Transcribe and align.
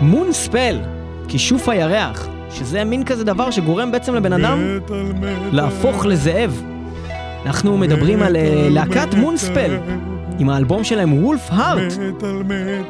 מון 0.00 0.32
ספל, 0.32 0.78
כישוף 1.28 1.68
הירח, 1.68 2.28
שזה 2.50 2.84
מין 2.84 3.04
כזה 3.04 3.24
דבר 3.24 3.50
שגורם 3.50 3.92
בעצם 3.92 4.14
לבן 4.14 4.32
אדם 4.32 4.78
להפוך 5.52 6.06
לזאב. 6.06 6.62
אנחנו 7.46 7.78
מדברים 7.78 8.22
על 8.22 8.36
אה, 8.36 8.68
להקת 8.70 9.14
מונספל, 9.14 9.76
עם 10.38 10.50
האלבום 10.50 10.84
שלהם 10.84 11.24
וולף 11.24 11.48
הארט. 11.50 11.92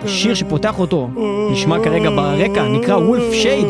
השיר 0.05 0.35
שפותח 0.35 0.79
אותו 0.79 1.11
נשמע 1.53 1.85
כרגע 1.85 2.11
ברקע, 2.11 2.69
נקרא 2.69 2.97
וולף 2.97 3.33
שייד. 3.33 3.67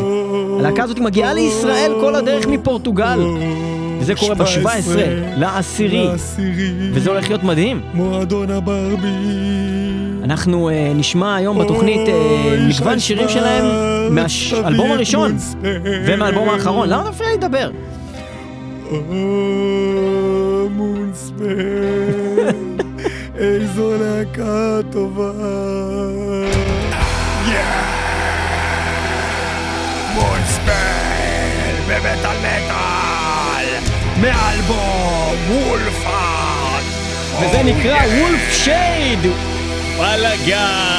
הלהקה 0.59 0.83
הזאת 0.83 0.99
מגיעה 0.99 1.33
לישראל 1.33 1.91
כל 2.01 2.15
הדרך 2.15 2.47
מפורטוגל. 2.47 3.19
וזה 3.99 4.15
קורה 4.15 4.35
ב-17 4.35 4.97
לעשירי, 5.37 6.07
וזה 6.93 7.09
הולך 7.09 7.27
להיות 7.29 7.43
מדהים. 7.43 7.81
מועדון 7.93 8.51
הברבי. 8.51 9.88
אנחנו 10.29 10.69
uh, 10.69 10.73
נשמע 10.95 11.35
היום 11.35 11.59
בתוכנית 11.59 12.07
uh, 12.07 12.11
מגוון 12.69 12.99
שירים 12.99 13.29
שלהם 13.29 13.65
מהאלבום 14.15 14.91
הראשון 14.91 15.37
ומהאלבום 16.05 16.49
האחרון. 16.49 16.89
למה 16.89 17.01
אתה 17.01 17.09
מפריע 17.09 17.29
לי 17.29 17.37
לדבר? 17.37 17.71
מונספל, 20.69 21.45
איזו 23.37 23.91
להקה 24.01 24.79
טובה. 24.91 25.31
מונספל 30.13 30.71
במטאל 31.87 32.37
מטאל 32.37 33.65
מאלבום 34.21 35.35
וולפארד 35.49 36.83
וזה 37.41 37.63
נקרא 37.63 37.97
וולף 37.97 38.51
שייד! 38.51 39.48
Talaga! 39.99 40.98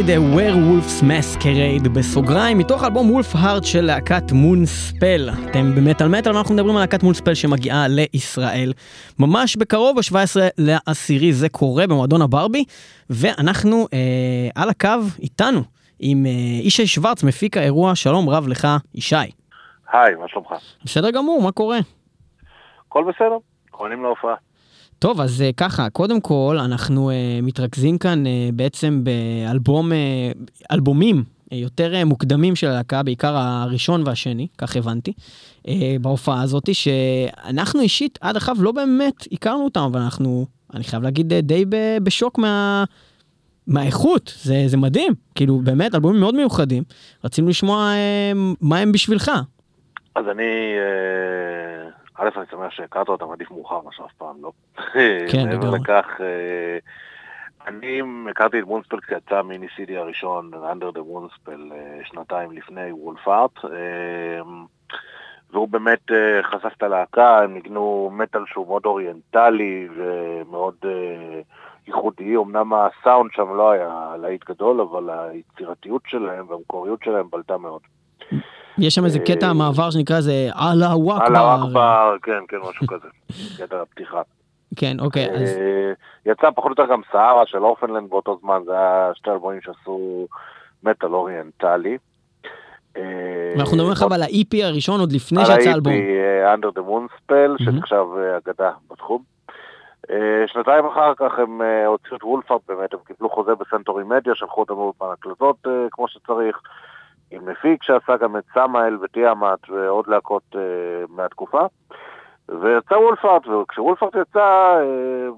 A 0.00 0.36
Werewolf's 0.36 1.02
Masquerade, 1.02 1.88
בסוגריים, 1.88 2.58
מתוך 2.58 2.84
אלבום 2.84 3.10
וולף 3.10 3.26
הארט 3.34 3.64
של 3.64 3.80
להקת 3.80 4.32
מונספל. 4.32 5.30
אתם 5.50 5.74
במטאל 5.74 6.08
מטאל, 6.08 6.32
ואנחנו 6.34 6.54
מדברים 6.54 6.76
על 6.76 6.82
להקת 6.82 7.02
מונספל 7.02 7.34
שמגיעה 7.34 7.86
לישראל. 7.88 8.72
ממש 9.18 9.56
בקרוב, 9.56 9.96
ב-17 9.96 10.40
לעשירי 10.58 11.32
זה 11.32 11.48
קורה 11.48 11.86
במועדון 11.86 12.22
הברבי, 12.22 12.64
ואנחנו 13.10 13.86
אה, 13.92 14.62
על 14.62 14.68
הקו 14.68 14.88
איתנו 15.22 15.60
עם 15.98 16.26
אה, 16.26 16.30
ישי 16.62 16.86
שוורץ, 16.86 17.24
מפיק 17.24 17.56
האירוע, 17.56 17.94
שלום 17.94 18.28
רב 18.28 18.48
לך, 18.48 18.68
ישי. 18.94 19.16
היי, 19.92 20.14
מה 20.14 20.28
שלומך? 20.28 20.48
בסדר 20.84 21.10
גמור, 21.10 21.42
מה 21.42 21.52
קורה? 21.52 21.78
הכל 22.86 23.04
בסדר, 23.04 23.36
כהנים 23.72 24.02
להופעה. 24.02 24.34
טוב, 25.00 25.20
אז 25.20 25.40
uh, 25.40 25.52
ככה, 25.56 25.90
קודם 25.90 26.20
כל, 26.20 26.56
אנחנו 26.60 27.10
uh, 27.10 27.12
מתרכזים 27.42 27.98
כאן 27.98 28.24
uh, 28.26 28.28
בעצם 28.54 29.04
באלבום, 29.04 29.92
אלבומים 30.72 31.24
יותר 31.52 32.04
מוקדמים 32.06 32.56
של 32.56 32.66
הלהקה, 32.66 33.02
בעיקר 33.02 33.36
הראשון 33.36 34.02
והשני, 34.06 34.46
כך 34.58 34.76
הבנתי, 34.76 35.12
בהופעה 36.00 36.42
הזאת, 36.42 36.68
שאנחנו 36.72 37.80
אישית 37.80 38.18
עד 38.20 38.36
עכשיו 38.36 38.56
לא 38.60 38.72
באמת 38.72 39.26
הכרנו 39.32 39.64
אותם, 39.64 39.80
אבל 39.80 40.00
אנחנו, 40.00 40.46
אני 40.74 40.84
חייב 40.84 41.02
להגיד, 41.02 41.34
די 41.34 41.64
בשוק 42.02 42.38
מה... 42.38 42.84
מהאיכות, 43.66 44.34
זה, 44.42 44.62
זה 44.66 44.76
מדהים, 44.76 45.12
כאילו 45.34 45.58
באמת 45.58 45.94
אלבומים 45.94 46.20
מאוד 46.20 46.34
מיוחדים, 46.34 46.82
רצינו 47.24 47.48
לשמוע 47.48 47.92
מה 48.60 48.78
הם 48.78 48.92
בשבילך. 48.92 49.30
אז 50.14 50.24
אני... 50.28 50.42
Uh... 50.76 51.99
א', 52.20 52.28
אני 52.36 52.46
שמח 52.50 52.70
שהכרת 52.70 53.08
אותם, 53.08 53.32
עדיף 53.32 53.50
מאוחר 53.50 53.80
מאשר 53.80 54.04
אף 54.04 54.12
פעם, 54.12 54.36
לא? 54.42 54.52
כן, 55.32 55.48
מעבר 55.48 55.70
לגמרי. 55.70 55.78
לכך, 55.78 56.20
אה, 56.20 56.78
אני 57.66 58.00
הכרתי 58.30 58.58
את 58.58 58.64
מונספל 58.64 59.00
כשיצא 59.00 59.42
מיני 59.42 59.66
סידי 59.76 59.96
הראשון, 59.96 60.50
Under 60.54 60.96
the 60.96 61.00
Moonspell, 61.00 61.72
אה, 61.72 62.00
שנתיים 62.04 62.52
לפני 62.52 62.92
וולפארט, 62.92 63.58
והוא 65.52 65.68
באמת 65.68 66.10
אה, 66.12 66.42
חשף 66.42 66.72
את 66.76 66.82
הלהקה, 66.82 67.38
הם 67.38 67.54
ניגנו 67.54 68.10
מטאל 68.12 68.44
שהוא 68.46 68.66
מאוד 68.66 68.86
אוריינטלי 68.86 69.88
ומאוד 69.96 70.74
אה, 70.84 71.40
ייחודי, 71.86 72.36
אמנם 72.36 72.72
הסאונד 72.72 73.30
שם 73.32 73.56
לא 73.56 73.70
היה 73.70 74.14
להיט 74.20 74.44
גדול, 74.44 74.80
אבל 74.80 75.10
היצירתיות 75.10 76.02
שלהם 76.06 76.46
והמקוריות 76.48 77.02
שלהם 77.02 77.26
בלטה 77.30 77.58
מאוד. 77.58 77.80
יש 78.80 78.94
שם 78.94 79.04
איזה 79.04 79.18
אה, 79.18 79.24
קטע 79.24 79.52
מעבר 79.52 79.90
שנקרא 79.90 80.20
זה 80.20 80.32
אללה 80.32 80.72
אללה 80.72 80.96
וואכבר. 80.96 81.56
אכבר, 81.68 82.16
כן, 82.22 82.40
כן, 82.48 82.56
משהו 82.70 82.86
כזה. 82.86 83.08
קטע 83.64 83.82
הפתיחה. 83.82 84.22
כן, 84.76 84.96
אוקיי, 85.00 85.30
אז 85.30 85.48
אה, 85.48 85.92
יצא 86.26 86.50
פחות 86.50 86.78
או 86.78 86.82
יותר 86.82 86.92
גם 86.92 87.00
סהרה 87.12 87.46
של 87.46 87.58
אורפנלנד 87.58 88.10
באותו 88.10 88.38
זמן, 88.42 88.60
זה 88.66 88.72
היה 88.72 89.10
שתי 89.14 89.30
אלבומים 89.30 89.60
שעשו 89.60 90.26
מטאל 90.82 91.14
אוריינטלי. 91.14 91.98
אה, 92.96 93.02
ואנחנו 93.56 93.76
מדברים 93.76 93.92
עכשיו 93.92 94.14
על 94.14 94.22
ה-EP 94.22 94.64
הראשון 94.64 95.00
עוד 95.00 95.12
לפני 95.12 95.40
על 95.40 95.46
שיצא 95.46 95.60
ה-EP, 95.60 95.72
האלבום. 95.72 95.92
אה, 95.92 96.54
Under 96.54 96.78
the 96.78 96.80
Moonspell, 96.80 97.32
מהמם. 97.32 97.58
שנחשב 97.58 98.04
אה, 98.18 98.36
אגדה 98.36 98.70
בתחום. 98.90 99.22
שנתיים 100.46 100.86
אחר 100.86 101.12
כך 101.16 101.38
הם 101.38 101.60
הוציאו 101.86 102.16
את 102.16 102.24
וולפארט 102.24 102.60
באמת, 102.68 102.92
הם 102.92 102.98
קיבלו 103.06 103.30
חוזה 103.30 103.54
בסנטורי 103.54 104.04
מדיה, 104.04 104.34
שלחו 104.34 104.60
אותם 104.60 104.74
לאולפן 104.74 105.06
הקלטות 105.12 105.56
כמו 105.90 106.08
שצריך, 106.08 106.60
עם 107.30 107.48
מפיק 107.48 107.82
שעשה 107.82 108.16
גם 108.16 108.36
את 108.36 108.44
סמאל 108.54 108.98
וטיאמט 109.02 109.70
ועוד 109.70 110.04
להקות 110.08 110.42
אה, 110.54 110.60
מהתקופה. 111.08 111.66
ויצא 112.48 112.94
וולפארט, 112.94 113.46
וכשוולפארט 113.46 114.14
יצא, 114.14 114.38
אה, 114.38 115.28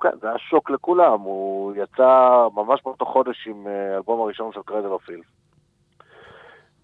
כן, 0.00 0.18
זה 0.20 0.28
היה 0.28 0.38
שוק 0.38 0.70
לכולם, 0.70 1.20
הוא 1.20 1.72
יצא 1.76 2.46
ממש 2.54 2.80
באותו 2.84 3.04
חודש 3.04 3.48
עם 3.48 3.66
אה, 3.66 3.94
האלבום 3.94 4.20
הראשון 4.20 4.52
של 4.52 4.60
קרדל 4.66 4.88
אוף 4.88 5.08
אילף. 5.10 5.24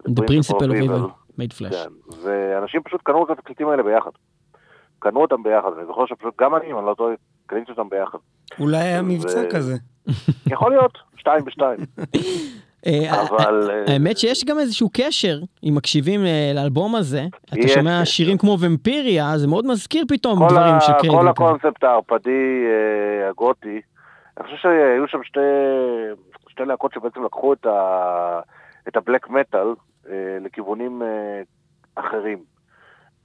The 0.09 0.23
Principle 0.23 0.71
of 0.71 0.85
Evil, 0.85 1.11
made 1.39 1.53
flesh. 1.61 1.71
כן, 1.71 2.17
ואנשים 2.23 2.83
פשוט 2.83 3.03
קנו 3.03 3.25
את 3.25 3.31
התקליטים 3.31 3.69
האלה 3.69 3.83
ביחד. 3.83 4.11
קנו 4.99 5.21
אותם 5.21 5.43
ביחד, 5.43 5.69
אני 5.77 5.87
זוכר 5.87 6.07
שפשוט 6.07 6.35
גם 6.41 6.55
אני, 6.55 6.73
אם 6.73 6.79
אני 6.79 6.87
לא 6.87 6.95
טועה, 6.95 7.15
קניתי 7.47 7.71
אותם 7.71 7.89
ביחד. 7.89 8.19
אולי 8.61 8.79
היה 8.79 9.03
מבצע 9.03 9.51
כזה. 9.51 9.75
יכול 10.47 10.71
להיות, 10.71 10.99
שתיים 11.17 11.45
בשתיים. 11.45 11.81
אה, 12.87 13.23
אבל... 13.23 13.71
אה, 13.71 13.93
האמת 13.93 14.19
שיש 14.19 14.45
גם 14.45 14.59
איזשהו 14.59 14.91
קשר, 14.93 15.39
אם 15.65 15.75
מקשיבים 15.75 16.27
אה, 16.27 16.53
לאלבום 16.55 16.95
הזה, 16.95 17.23
אתה 17.45 17.69
שומע. 17.69 18.05
שירים 18.05 18.39
כמו 18.39 18.57
ומפיריה, 18.61 19.39
זה 19.39 19.47
מאוד 19.47 19.67
מזכיר 19.67 20.05
פתאום 20.09 20.39
כל, 20.39 20.55
דברים. 20.55 20.81
של 20.81 20.93
כל 20.93 21.09
קרדיט. 21.09 21.29
הקונספט 21.29 21.85
הערפדי 21.85 22.65
אה, 22.67 23.29
הגותי, 23.29 23.81
אני 24.39 24.45
חושב 24.45 24.57
שהיו 24.57 25.09
שם 25.09 25.23
שתי, 25.23 25.41
שתי 26.49 26.65
להקות 26.65 26.93
שבעצם 26.93 27.25
לקחו 27.25 27.53
את, 27.53 27.67
ה... 27.67 28.41
את 28.89 28.97
הבלק 28.97 29.29
מטאל 29.29 29.69
אה, 30.11 30.39
לכיוונים 30.41 31.03
אה, 31.03 31.43
אחרים. 31.95 32.39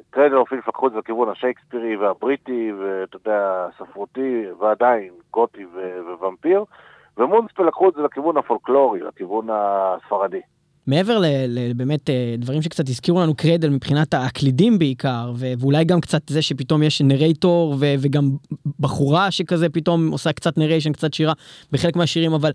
קרדל 0.09 0.35
אוף 0.35 0.51
אילף 0.51 0.67
לקחו 0.67 0.87
את 0.87 0.91
זה 0.91 0.97
לכיוון 0.97 1.29
השייקספירי 1.29 1.95
והבריטי, 1.95 2.71
ואתה 2.79 3.17
יודע, 3.17 3.67
הספרותי, 3.69 4.45
ועדיין 4.59 5.13
גותי 5.31 5.65
ו... 5.65 5.79
ומונספל 7.17 7.63
לקחו 7.63 7.89
את 7.89 7.93
זה 7.93 8.01
לכיוון 8.01 8.37
הפולקלורי, 8.37 8.99
לכיוון 8.99 9.47
הספרדי. 9.51 10.41
מעבר 10.87 11.19
ל- 11.19 11.25
ל- 11.47 11.73
באמת 11.73 12.09
אה, 12.09 12.35
דברים 12.37 12.61
שקצת 12.61 12.89
הזכירו 12.89 13.21
לנו 13.21 13.35
קרדל 13.35 13.69
מבחינת 13.69 14.13
הקלידים 14.13 14.79
בעיקר, 14.79 15.33
ואולי 15.35 15.85
גם 15.85 16.01
קצת 16.01 16.21
זה 16.29 16.41
שפתאום 16.41 16.83
יש 16.83 17.01
נרייטור 17.01 17.75
וגם 17.79 18.29
בחורה 18.79 19.31
שכזה 19.31 19.69
פתאום 19.69 20.11
עושה 20.11 20.31
קצת 20.31 20.57
נריישן, 20.57 20.91
קצת 20.91 21.13
שירה 21.13 21.33
בחלק 21.71 21.95
מהשירים, 21.95 22.33
אבל 22.33 22.51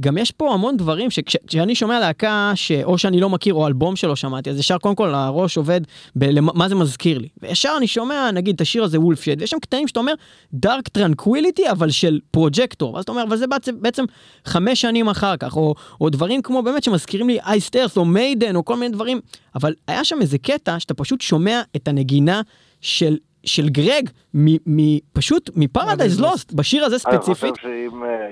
גם 0.00 0.18
יש 0.18 0.30
פה 0.30 0.54
המון 0.54 0.76
דברים 0.76 1.10
שכשאני 1.10 1.74
שומע 1.74 2.00
להקה 2.00 2.52
שאו 2.54 2.98
שאני 2.98 3.20
לא 3.20 3.30
מכיר 3.30 3.54
או 3.54 3.66
אלבום 3.66 3.96
שלא 3.96 4.16
שמעתי, 4.16 4.50
אז 4.50 4.58
ישר 4.58 4.78
קודם 4.78 4.94
כל 4.94 5.14
הראש 5.14 5.56
עובד 5.56 5.80
במה 6.16 6.68
זה 6.68 6.74
מזכיר 6.74 7.18
לי. 7.18 7.28
וישר 7.42 7.74
אני 7.78 7.86
שומע 7.86 8.30
נגיד 8.30 8.54
את 8.54 8.60
השיר 8.60 8.84
הזה 8.84 9.00
וולף 9.00 9.22
שד, 9.22 9.40
ויש 9.40 9.50
שם 9.50 9.58
קטעים 9.58 9.88
שאתה 9.88 10.00
אומר 10.00 10.12
Dark 10.52 10.88
Tranquillity 10.88 11.70
אבל 11.70 11.90
של 11.90 12.20
Projector, 12.30 12.94
ואז 12.94 13.02
אתה 13.04 13.12
אומר 13.12 13.22
אבל 13.22 13.36
זה 13.36 13.46
בעצם, 13.80 14.04
חמש 14.44 14.80
שנים 14.80 15.08
אחר 15.08 15.36
כך, 15.36 15.56
או, 15.56 15.74
או 16.00 16.10
דברים 16.10 16.42
כמו 16.42 16.62
באמת 16.62 16.84
שמזכירים 16.84 17.28
לי 17.28 17.38
Sisters 17.74 17.96
או 17.96 18.04
Maiden 18.04 18.56
או 18.56 18.64
כל 18.64 18.76
מיני 18.76 18.92
דברים, 18.94 19.20
אבל 19.54 19.74
היה 19.88 20.04
שם 20.04 20.16
איזה 20.20 20.38
קטע 20.38 20.80
שאתה 20.80 20.94
פשוט 20.94 21.20
שומע 21.20 21.60
את 21.76 21.88
הנגינה 21.88 22.40
של... 22.80 23.16
של 23.44 23.68
גרג, 23.68 24.10
מ- 24.34 24.56
מ- 24.76 24.98
פשוט 25.12 25.50
מ 25.56 25.63
Paradise 25.63 26.20
Lost, 26.20 26.52
בשיר 26.52 26.84
הזה 26.84 26.96
אני 27.06 27.16
ספציפית, 27.16 27.56
חושב 27.56 27.68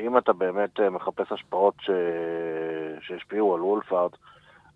שאם 0.00 0.14
אה, 0.14 0.18
אתה 0.18 0.32
באמת 0.32 0.80
אה, 0.80 0.90
מחפש 0.90 1.32
השפעות 1.32 1.74
ש... 1.80 1.90
שהשפיעו 3.06 3.54
על 3.54 3.62
Wolfheart, 3.62 4.12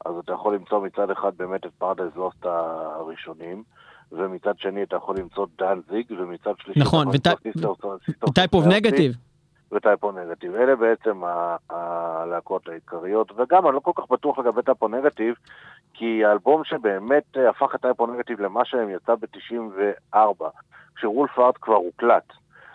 אז 0.06 0.12
אתה 0.24 0.32
יכול 0.32 0.54
למצוא 0.54 0.80
מצד 0.86 1.10
אחד 1.10 1.30
באמת 1.36 1.66
את 1.66 1.70
Paradise 1.78 2.08
Lost 2.16 2.46
הראשונים, 2.46 3.62
ומצד 4.12 4.52
שני 4.58 4.82
אתה 4.82 4.96
יכול 4.96 5.16
למצוא 5.18 5.46
Danzig, 5.58 6.06
ומצד 6.20 6.52
שלישי 6.64 6.80
נכון, 6.80 7.08
אתה 7.10 7.30
יכול 7.30 7.38
וטי- 7.50 7.58
למצוא 7.58 7.74
Sister- 7.74 8.10
Sister 8.10 8.32
Type 8.34 8.54
O 8.54 8.64
Negative. 8.66 9.12
ו 9.72 9.78
Type 9.78 10.02
O 10.02 10.14
Negative. 10.14 10.54
אלה 10.54 10.76
בעצם 10.76 11.22
הלהקות 11.70 12.68
העיקריות, 12.68 13.32
וגם 13.36 13.66
אני 13.66 13.74
לא 13.74 13.80
כל 13.80 13.92
כך 13.94 14.10
בטוח 14.10 14.38
לגבי 14.38 14.62
Type 14.62 14.82
O 14.82 14.90
Negative, 14.90 15.34
כי 15.94 16.24
האלבום 16.24 16.64
שבאמת 16.64 17.36
אה, 17.36 17.50
הפך 17.50 17.74
את 17.74 17.80
Type 17.80 18.00
O 18.00 18.10
Negative 18.10 18.40
למה 18.40 18.64
שהם 18.64 18.90
יצא 18.90 19.14
ב-94, 19.14 20.44
כש 20.96 21.14
Wolfheart 21.14 21.54
כבר 21.60 21.74
הוקלט. 21.74 22.32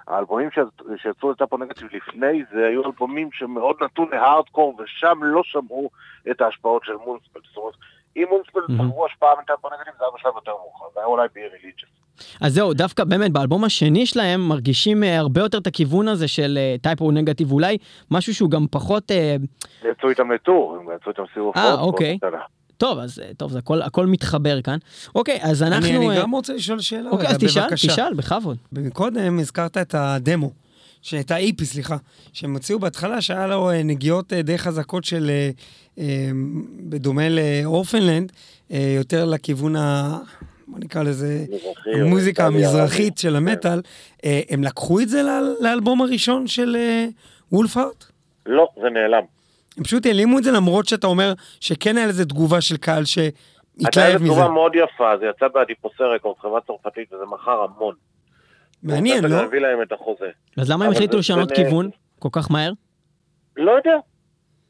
האלבומים 0.08 0.50
שיצאו 0.98 1.32
ל 1.32 1.37
Type 1.37 1.58
O 1.58 1.61
Negative 1.61 1.88
לפני 1.92 2.44
זה 2.52 2.66
היו 2.68 2.86
אלבומים 2.86 3.30
שמאוד 3.32 3.84
נטו 3.84 4.06
להארדקור 4.06 4.76
ושם 4.80 5.20
לא 5.22 5.42
שמעו 5.44 5.90
את 6.32 6.42
ההשפעות 6.42 6.86
של 6.86 6.96
Moonspell. 6.96 7.40
זאת 7.48 7.58
אומרת, 7.58 7.76
אם 8.18 8.24
מונספל 8.30 8.60
מהמם. 8.70 8.90
צברו 8.90 9.06
השפעה 9.06 9.30
מטאפו 9.42 9.68
נגטיב 9.68 9.94
זה 9.98 10.04
היה 10.04 10.12
בשלב 10.16 10.32
יותר 10.36 10.52
מאוחר, 10.52 10.86
זה 10.94 11.00
היה 11.00 11.08
אולי 11.08 11.28
ב-Religious. 11.36 12.04
אז 12.42 12.54
זהו, 12.54 12.74
דווקא 12.74 13.04
באמת 13.04 13.32
באלבום 13.32 13.64
השני 13.64 14.06
שלהם 14.06 14.42
מרגישים 14.48 15.04
אה, 15.04 15.20
הרבה 15.20 15.42
יותר 15.42 15.58
את 15.58 15.68
הכיוון 15.68 16.08
הזה 16.08 16.28
של 16.28 16.60
טייפו 16.82 17.12
נגטיב, 17.12 17.52
אולי 17.52 17.78
משהו 18.12 18.36
שהוא 18.36 18.50
גם 18.50 18.66
פחות... 18.72 19.12
אה, 19.12 19.36
יצאו 19.92 20.10
איתם 20.10 20.32
לטור, 20.32 20.76
הם 20.76 20.88
יצאו 20.96 21.12
איתם 21.12 21.24
סיבוב 21.34 21.54
אה, 21.58 21.74
אוקיי. 21.74 22.18
טוב, 22.78 23.00
אז 23.00 23.20
אה, 23.20 23.34
טוב, 23.38 23.52
זה 23.52 23.60
הכל, 23.60 23.82
הכל 23.82 24.06
מתחבר 24.06 24.62
כאן. 24.62 24.78
אוקיי, 25.16 25.40
אז 25.42 25.64
אנחנו... 25.64 25.88
אני 25.88 25.98
אני 25.98 26.18
אה, 26.18 26.22
גם 26.22 26.32
רוצה 26.32 26.54
לשאול 26.54 26.80
שאלה. 26.80 27.10
אוקיי, 27.10 27.28
רגע, 27.28 27.36
אז 27.36 27.44
תשאל, 27.44 27.64
בבקשה. 27.64 27.88
תשאל, 27.88 28.14
בכבוד. 28.14 28.58
קודם 28.94 29.40
הזכרת 29.40 29.78
את 29.78 29.96
הדמו, 29.98 30.52
את 31.20 31.32
ה-EP, 31.32 31.64
סליחה, 31.64 31.98
שהם 32.34 32.54
הוציאו 32.54 32.80
בהתחלה, 32.80 33.22
שהיה 33.22 33.48
לו 33.48 33.70
אה, 33.70 33.84
נגיעות 33.84 34.34
אה, 34.34 34.42
די 34.42 34.58
חזקות 34.58 35.04
של, 35.04 35.32
אה, 35.98 36.30
בדומה 36.90 37.24
לאורפנלנד, 37.30 38.32
יותר 38.70 39.26
לכיוון 39.26 39.76
ה... 39.76 40.18
בוא 40.68 40.80
נקרא 40.80 41.04
לזה, 41.04 41.46
המוזיקה 42.02 42.46
המזרחית 42.46 43.18
של. 43.18 43.36
המטאל. 43.36 43.82
אה, 44.26 44.42
הם 44.50 44.64
לקחו 44.64 45.00
את 45.00 45.10
זה 45.10 45.24
לאל- 45.24 45.56
לאלבום 45.60 46.02
הראשון 46.02 46.48
של 46.48 46.78
וולפהארט? 47.52 48.06
לא, 48.46 48.68
זה 48.82 48.90
נעלם. 48.90 49.24
הם 49.78 49.84
פשוט 49.84 50.06
העלימו 50.06 50.38
את 50.38 50.44
זה 50.44 50.52
למרות 50.52 50.88
שאתה 50.88 51.08
אומר 51.08 51.34
שכן 51.60 51.98
היה 51.98 52.08
לזה 52.08 52.26
תגובה 52.26 52.62
של 52.62 52.78
קהל 52.78 52.96
הייתה 52.98 53.10
שהתלהב 53.12 54.16
לזה 54.16 54.24
מזה. 54.24 54.26
תגובה 54.34 54.48
מאוד 54.50 54.72
יפה, 54.76 55.18
זה 55.20 55.26
יצא 55.26 55.48
באדיפוסי 55.54 56.04
רקורד, 56.16 56.36
חברה 56.42 56.60
צרפתית, 56.68 57.14
וזה 57.14 57.24
מכר 57.26 57.66
המון. 57.76 57.96
מעניין, 58.84 59.24
לא? 59.26 59.36
הביא 59.36 59.60
להם 59.60 59.82
את 59.82 59.92
החוזה. 59.92 60.30
אז 60.58 60.72
למה 60.72 60.86
הם 60.86 60.92
החליטו 60.92 61.18
לשנות 61.18 61.50
זה- 61.50 61.56
כיוון 61.56 61.90
כל 62.20 62.30
כך 62.32 62.52
מהר? 62.52 62.72
לא 63.58 63.72
יודע. 63.72 63.98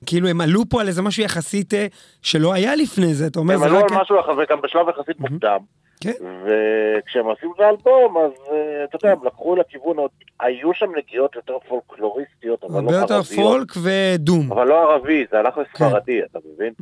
כאילו 0.05 0.27
הם 0.27 0.41
עלו 0.41 0.63
פה 0.69 0.81
על 0.81 0.87
איזה 0.87 1.01
משהו 1.01 1.23
יחסית 1.23 1.73
אה, 1.73 1.87
שלא 2.21 2.53
היה 2.53 2.75
לפני 2.75 3.13
זה, 3.13 3.27
אתה 3.27 3.39
אומר, 3.39 3.53
הם 3.53 3.59
זה 3.59 3.65
עלו 3.65 3.77
על 3.77 3.83
רק... 3.83 3.91
משהו 4.01 4.19
אחר, 4.19 4.31
וגם 4.31 4.61
בשלב 4.61 4.89
יחסית. 4.89 5.19
מוקדם. 5.19 5.59
כן. 6.01 6.11
וכשהם 6.21 7.25
עשו 7.29 7.53
את 7.55 7.59
האלבום, 7.59 8.17
אז 8.17 8.31
אה, 8.51 8.83
אתה 8.83 8.95
יודע, 8.95 9.11
הם 9.11 9.25
לקחו 9.25 9.55
לכיוון 9.55 9.97
עוד... 9.97 10.09
היו 10.39 10.73
שם 10.73 10.85
נגיעות 10.97 11.35
יותר 11.35 11.53
פולקלוריסטיות, 11.67 12.63
אבל 12.63 12.75
הרבה 12.75 12.91
לא 12.91 12.97
יותר 12.97 13.13
ערביות. 13.15 13.35
פולק 13.47 13.71
ודום. 13.83 14.51
אבל 14.51 14.67
לא 14.67 14.93
ערבי, 14.93 15.25
זה 15.31 15.39
הלך 15.39 15.53
לספרדי, 15.57 16.19
אתה 16.23 16.39
מבין? 16.55 16.73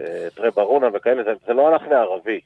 אה, 0.00 0.28
תראה, 0.34 0.50
ברונה 0.50 0.86
וכאלה, 0.94 1.22
זה- 1.24 1.32
זה 1.46 1.52
לא 1.52 1.68
הלך 1.68 1.82
לערבי, 1.90 2.40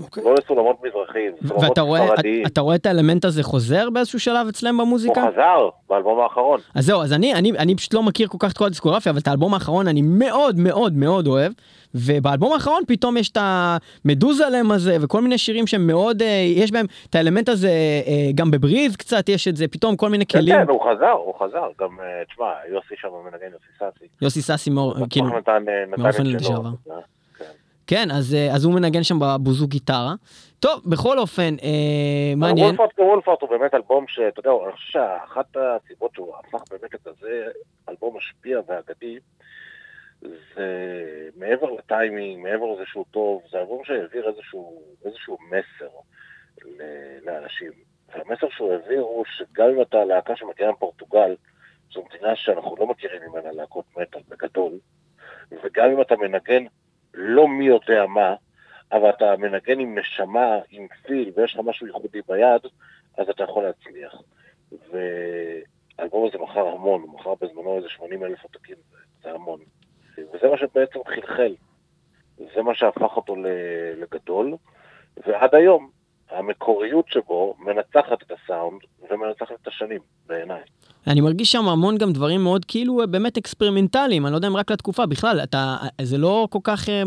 אוקיי. 0.00 0.24
לא 0.24 0.34
לסולמות 0.34 0.76
מזרחיים, 0.84 1.32
זה 1.40 1.48
סולמות 1.48 1.68
ואתה 1.68 1.80
רואה, 1.80 2.06
ספרדיים. 2.06 2.46
אתה 2.46 2.60
רואה 2.60 2.76
את 2.76 2.86
האלמנט 2.86 3.24
הזה 3.24 3.42
חוזר 3.42 3.90
באיזשהו 3.90 4.20
שלב 4.20 4.48
אצלם 4.48 4.80
הוא 4.80 4.86
במוזיקה? 4.86 5.26
חזר 5.32 5.68
באלבום 5.88 6.20
האחרון. 6.20 6.60
אז 6.74 6.86
זהו, 6.86 7.02
אז 7.02 7.12
אני, 7.12 7.34
אני, 7.34 7.50
אני 7.50 7.76
פשוט 7.76 7.94
לא 7.94 8.02
מכיר 8.02 8.28
כל 8.28 8.38
כך 8.40 8.52
את 8.52 8.58
כל 8.58 8.64
הדיסקוגרפיה, 8.64 9.12
אבל 9.12 9.20
את 9.20 9.28
האלבום 9.28 9.54
האחרון 9.54 9.88
אני 9.88 10.02
מאוד 10.02 10.58
מאוד 10.58 10.92
מאוד 10.92 11.26
אוהב, 11.26 11.52
ובאלבום 11.94 12.52
האחרון 12.52 12.82
פתאום 12.86 13.16
יש 13.16 13.30
את 13.30 13.38
המדוזלם 13.40 14.70
הזה, 14.70 14.96
וכל 15.00 15.20
מיני 15.20 15.38
שירים 15.38 15.66
שהם 15.66 15.86
מאוד, 15.86 16.22
אה, 16.22 16.44
יש 16.56 16.70
בהם 16.70 16.86
את 17.10 17.14
האלמנט 17.14 17.48
הזה, 17.48 17.68
אה, 18.06 18.30
גם 18.34 18.50
בבריז 18.50 18.96
קצת 18.96 19.28
יש 19.28 19.48
את 19.48 19.56
זה, 19.56 19.68
פתאום 19.68 19.96
כל 19.96 20.08
מיני 20.08 20.26
כן, 20.26 20.38
כלים. 20.38 20.56
כן, 20.56 20.68
הוא 20.68 20.80
חזר, 20.82 21.10
הוא 21.10 21.34
חזר. 21.38 21.66
גם, 21.80 21.88
אה, 22.00 22.24
תשמע, 22.28 22.46
יוסי 22.72 22.94
שם 22.96 23.08
מנגן, 23.24 23.46
יוסי 23.52 23.66
סאסי. 23.78 24.04
יוסי 24.22 24.42
סאסי 24.42 24.70
כאילו, 25.10 25.38
נתן 25.38 25.64
אה. 25.68 26.22
לשעבר. 26.24 26.70
כן. 27.86 28.10
אז, 28.10 28.34
אה, 28.34 28.54
אז 28.54 28.64
הוא 28.64 28.74
מנגן 28.74 29.02
שם 29.02 29.18
בבוזו 29.18 29.66
גיטרה. 29.66 30.14
טוב, 30.60 30.82
בכל 30.86 31.18
אופן, 31.18 31.54
אה, 31.62 32.36
מעניין. 32.36 32.66
וולפארט 32.66 32.92
כוולפארט 32.96 33.42
הוא 33.42 33.50
באמת 33.50 33.74
אלבום 33.74 34.04
שאתה 34.08 34.40
יודע, 34.40 34.50
אני 34.50 34.72
חושב 34.72 34.92
שאחת 34.92 35.56
הסיבות 35.56 36.14
שהוא 36.14 36.34
הפך 36.36 36.62
באמת 36.70 36.94
לכזה 36.94 37.46
אלבום 37.88 38.16
משפיע 38.16 38.60
ואגדי, 38.68 39.18
זה 40.22 40.66
מעבר 41.36 41.70
לטיימינג, 41.70 42.42
מעבר 42.42 42.66
לזה 42.74 42.82
שהוא 42.86 43.04
טוב, 43.10 43.42
זה 43.50 43.58
אלבום 43.58 43.84
שהעביר 43.84 44.28
איזשהו, 44.28 44.82
איזשהו 45.04 45.38
מסר 45.50 45.88
לאנשים. 47.24 47.70
והמסר 48.14 48.46
שהוא 48.50 48.72
העביר 48.72 49.00
הוא 49.00 49.24
שגם 49.24 49.66
אם 49.74 49.82
אתה 49.82 50.04
להקה 50.04 50.36
שמגיעה 50.36 50.72
מפורטוגל, 50.72 51.36
זו 51.92 52.04
מדינה 52.10 52.36
שאנחנו 52.36 52.76
לא 52.78 52.86
מכירים 52.86 53.22
ממנה 53.28 53.52
להקות 53.52 53.84
מטאל 53.96 54.20
בגדול, 54.28 54.72
וגם 55.64 55.90
אם 55.90 56.00
אתה 56.00 56.16
מנגן 56.16 56.64
לא 57.14 57.48
מי 57.48 57.64
יודע 57.64 58.06
מה, 58.06 58.34
אבל 58.92 59.10
אתה 59.10 59.36
מנגן 59.36 59.80
עם 59.80 59.98
נשמה, 59.98 60.58
עם 60.70 60.86
פיל, 61.02 61.32
ויש 61.36 61.54
לך 61.54 61.60
משהו 61.64 61.86
ייחודי 61.86 62.20
ביד, 62.28 62.60
אז 63.18 63.28
אתה 63.28 63.44
יכול 63.44 63.62
להצליח. 63.64 64.22
והאלבום 64.72 66.28
הזה 66.28 66.38
מכר 66.38 66.68
המון, 66.68 67.02
הוא 67.02 67.14
מכר 67.14 67.34
בזמנו 67.34 67.76
איזה 67.76 67.88
80 67.88 68.24
אלף 68.24 68.42
עותקים, 68.42 68.76
זה 69.22 69.30
המון. 69.30 69.60
וזה 70.18 70.48
מה 70.50 70.58
שבעצם 70.58 70.98
חלחל. 71.06 71.54
זה 72.54 72.62
מה 72.62 72.74
שהפך 72.74 73.16
אותו 73.16 73.36
לגדול, 73.96 74.54
ועד 75.26 75.54
היום 75.54 75.90
המקוריות 76.30 77.08
שבו 77.08 77.54
מנצחת 77.58 78.22
את 78.22 78.30
הסאונד 78.30 78.80
ומנצחת 79.10 79.54
את 79.62 79.66
השנים, 79.66 80.00
בעיניי. 80.26 80.62
אני 81.06 81.20
מרגיש 81.20 81.52
שם 81.52 81.68
המון 81.68 81.98
גם 81.98 82.12
דברים 82.12 82.42
מאוד 82.42 82.64
כאילו 82.64 83.00
אה, 83.00 83.06
באמת 83.06 83.36
אקספרימנטליים, 83.36 84.26
אני 84.26 84.32
לא 84.32 84.36
יודע 84.36 84.48
אם 84.48 84.56
רק 84.56 84.70
לתקופה, 84.70 85.06
בכלל, 85.06 85.40
אתה, 85.42 85.76
זה 86.02 86.18
לא 86.18 86.48
כל 86.50 86.58
כך 86.64 86.88
אה, 86.88 87.02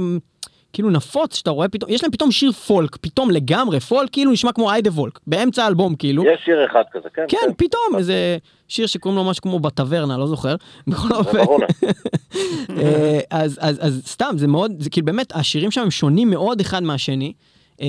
כאילו 0.73 0.89
נפוץ 0.89 1.35
שאתה 1.35 1.51
רואה 1.51 1.69
פתאום, 1.69 1.91
יש 1.91 2.03
להם 2.03 2.11
פתאום 2.11 2.31
שיר 2.31 2.51
פולק, 2.51 2.95
פתאום 2.95 3.31
לגמרי, 3.31 3.79
פולק 3.79 4.09
כאילו 4.11 4.31
נשמע 4.31 4.51
כמו 4.51 4.71
איידה 4.71 4.89
וולק, 4.89 5.19
באמצע 5.27 5.63
האלבום 5.63 5.95
כאילו. 5.95 6.23
יש 6.25 6.41
שיר 6.45 6.65
אחד 6.65 6.83
כזה, 6.91 7.09
כן? 7.13 7.25
כן, 7.27 7.53
פתאום 7.57 7.97
איזה 7.97 8.37
שיר 8.67 8.87
שקוראים 8.87 9.17
לו 9.17 9.29
משהו 9.29 9.43
כמו 9.43 9.59
בטברנה, 9.59 10.17
לא 10.17 10.27
זוכר. 10.27 10.55
בכל 10.87 11.15
אופן. 11.15 11.37
אה, 12.77 13.19
אז, 13.31 13.59
אז, 13.61 13.85
אז 13.85 14.01
סתם, 14.05 14.31
זה 14.35 14.47
מאוד, 14.47 14.71
זה 14.79 14.89
כאילו 14.89 15.05
באמת, 15.05 15.35
השירים 15.35 15.71
שם 15.71 15.81
הם 15.81 15.91
שונים 15.91 16.29
מאוד 16.29 16.59
אחד 16.59 16.83
מהשני. 16.83 17.33
אה, 17.81 17.87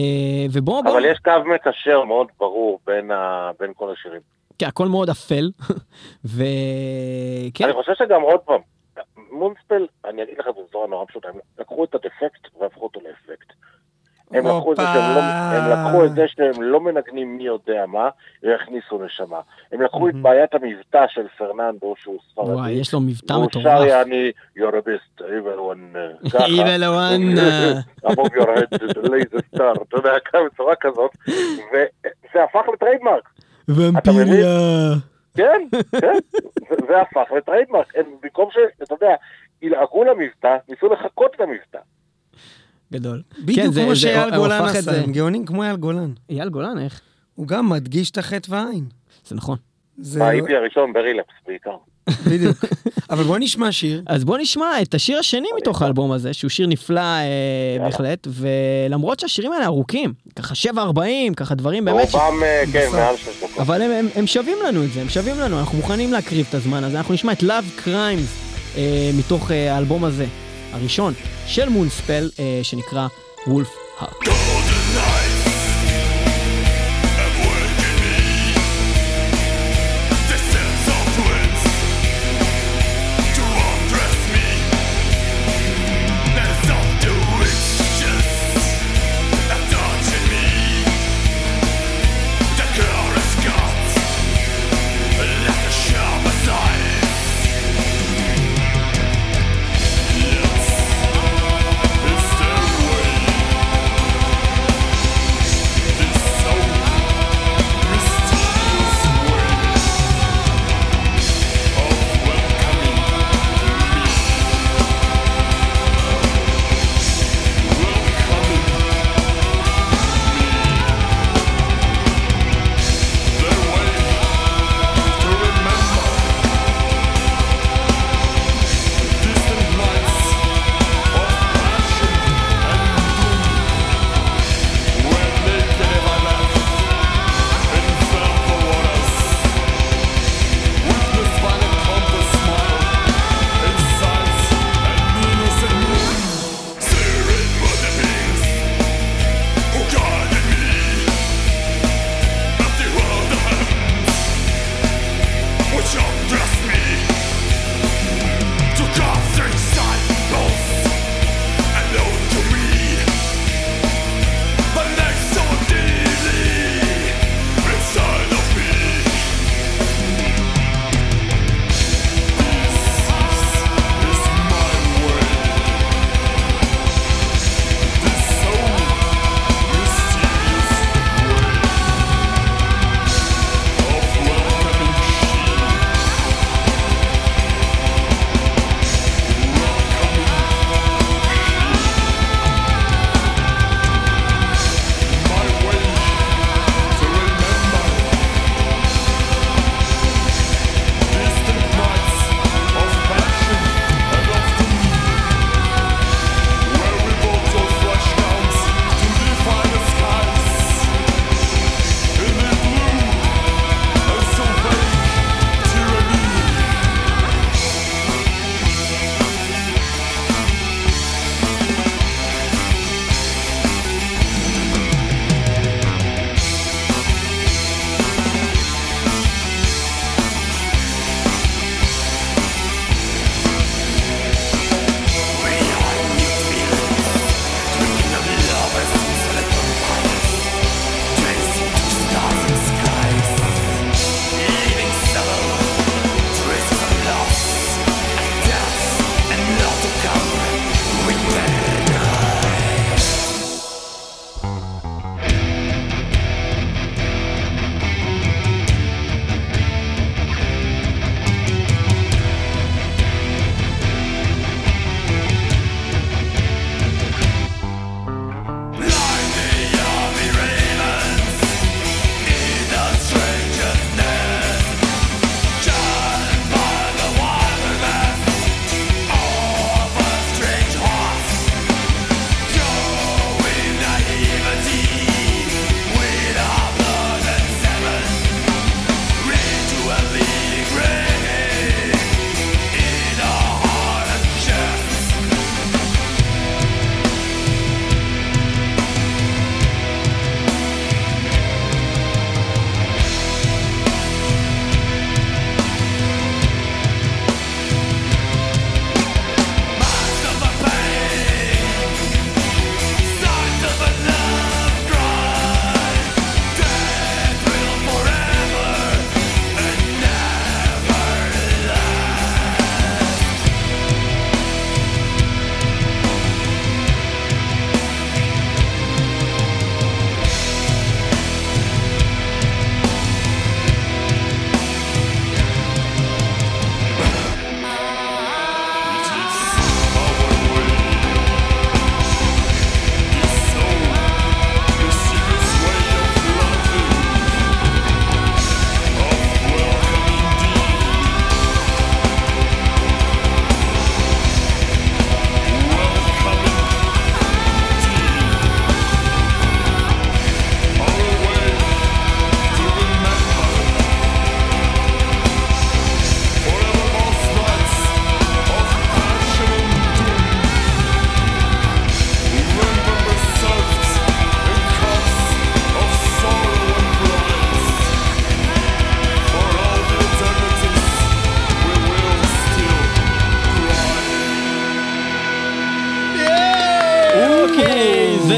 ובואו, 0.52 0.82
בואו, 0.82 0.94
אבל 0.94 1.04
יש 1.04 1.18
קו 1.24 1.32
מקשר 1.54 2.04
מאוד 2.04 2.26
ברור 2.40 2.78
בין, 2.86 3.10
ה... 3.10 3.50
בין 3.60 3.72
כל 3.76 3.92
השירים. 3.92 4.37
כן, 4.58 4.66
הכל 4.66 4.88
מאוד 4.88 5.10
אפל. 5.10 5.50
וכן, 6.34 7.64
אני 7.64 7.72
חושב 7.72 7.92
שגם 7.94 8.22
עוד 8.22 8.40
פעם, 8.40 8.60
מונספל, 9.30 9.86
אני 10.04 10.22
אגיד 10.22 10.38
לך 10.38 10.46
בצורה 10.46 10.86
נורא 10.86 11.04
פשוטה, 11.04 11.28
הם 11.28 11.38
לקחו 11.58 11.84
את 11.84 11.94
הדפקט 11.94 12.48
והפכו 12.60 12.84
אותו 12.84 13.00
לאפקט. 13.00 13.52
הם 14.30 14.46
לקחו, 14.46 14.72
את 14.72 14.76
זה 14.76 14.82
שהם 14.82 15.14
לא, 15.14 15.20
הם 15.20 15.70
לקחו 15.70 16.04
את 16.04 16.14
זה 16.14 16.28
שהם 16.28 16.62
לא 16.62 16.80
מנגנים 16.80 17.36
מי 17.36 17.44
יודע 17.44 17.86
מה, 17.86 18.08
והכניסו 18.42 19.04
נשמה. 19.04 19.40
הם 19.72 19.82
לקחו 19.82 20.08
את 20.08 20.14
בעיית 20.14 20.54
המבטא 20.54 21.04
של 21.08 21.28
פרננדו, 21.38 21.94
שהוא 21.98 22.18
ספרדי. 22.32 22.50
וואי, 22.50 22.70
יש 22.70 22.94
לו 22.94 23.00
מבטא 23.00 23.32
מטורף. 23.32 23.64
שר 23.64 23.84
יעני, 23.84 24.30
you're 24.56 24.60
a 24.60 24.88
beast, 24.88 25.20
evil 25.20 25.58
one, 25.58 25.96
uh, 26.24 26.30
ככה. 26.32 26.46
Evil 26.46 26.82
one, 26.82 27.38
above 28.10 28.32
your 28.34 28.46
head, 28.46 28.80
star, 29.54 29.82
אתה 29.82 29.96
יודע, 29.96 30.12
בצורה 30.52 30.74
כזאת, 30.76 31.10
וזה 31.26 32.44
הפך 32.44 32.68
ל 32.74 32.79
trademark. 32.79 33.28
Vampiria. 33.68 34.94
כן, 35.34 35.60
כן, 36.00 36.12
זה- 36.88 37.00
הפך 37.00 37.32
ל 37.36 37.41
trademark. 37.41 37.92
הם 37.96 38.04
במקום 38.22 38.48
שאתה 38.52 38.94
יודע, 38.94 39.14
ילעגו 39.62 40.04
למבטא, 40.04 40.56
ניסו 40.68 40.86
לחקות 40.88 41.30
את 41.36 41.40
המבטא. 41.40 41.78
גדול. 42.92 43.22
כן, 43.36 43.42
בדיוק 43.46 43.74
זה- 43.74 43.82
כמו 43.84 43.96
שאייל 43.96 44.36
גולן 44.36 44.62
עשה, 44.64 44.80
זה- 44.80 45.00
הם 45.04 45.12
גאונים 45.12 45.46
כמו 45.46 45.62
אייל 45.62 45.76
גולן. 45.76 46.10
אייל 46.30 46.48
גולן, 46.48 46.78
איך? 46.78 47.00
הוא 47.34 47.46
גם 47.48 47.68
מדגיש 47.68 48.10
את 48.10 48.18
החי"ת 48.18 48.52
והעי"ן. 48.52 48.84
זה 49.24 49.34
נכון. 49.36 49.58
זה 49.98 50.26
הייתי 50.28 50.56
הראשון 50.56 50.92
ברילפס 50.92 51.32
בעיקר. 51.46 51.76
בדיוק. 52.26 52.56
אבל 53.10 53.22
בוא 53.24 53.38
נשמע 53.38 53.72
שיר. 53.72 54.02
אז 54.06 54.24
בוא 54.24 54.38
נשמע 54.38 54.82
את 54.82 54.94
השיר 54.94 55.18
השני 55.18 55.48
מתוך 55.56 55.82
האלבום 55.82 56.12
הזה, 56.12 56.32
שהוא 56.32 56.50
שיר 56.50 56.66
נפלא 56.66 57.00
אה, 57.00 57.76
בהחלט, 57.80 58.26
ולמרות 58.30 59.20
שהשירים 59.20 59.52
האלה 59.52 59.64
ארוכים, 59.64 60.12
ככה 60.36 60.54
7.40, 60.54 61.00
ככה 61.36 61.54
דברים 61.54 61.84
באמת. 61.84 62.14
רובם, 62.14 62.42
אה, 62.42 62.62
כן. 62.72 62.88
מעל 62.92 63.16
שש 63.16 63.28
דקות. 63.36 63.58
אבל 63.58 63.82
הם, 63.82 63.90
הם, 63.90 64.08
הם 64.14 64.26
שווים 64.26 64.58
לנו 64.68 64.84
את 64.84 64.92
זה, 64.92 65.00
הם 65.00 65.08
שווים 65.08 65.38
לנו, 65.38 65.58
אנחנו 65.58 65.78
מוכנים 65.78 66.12
להקריב 66.12 66.46
את 66.48 66.54
הזמן 66.54 66.84
הזה, 66.84 66.98
אנחנו 66.98 67.14
נשמע 67.14 67.32
את 67.32 67.42
Love 67.42 67.86
Crimes 67.86 68.48
אה, 68.76 69.10
מתוך 69.18 69.50
האלבום 69.50 70.04
הזה, 70.04 70.26
הראשון, 70.72 71.14
של 71.46 71.68
מונספל, 71.68 72.30
אה, 72.38 72.60
שנקרא 72.62 73.06
וולף 73.46 73.68
הארט. 73.98 74.77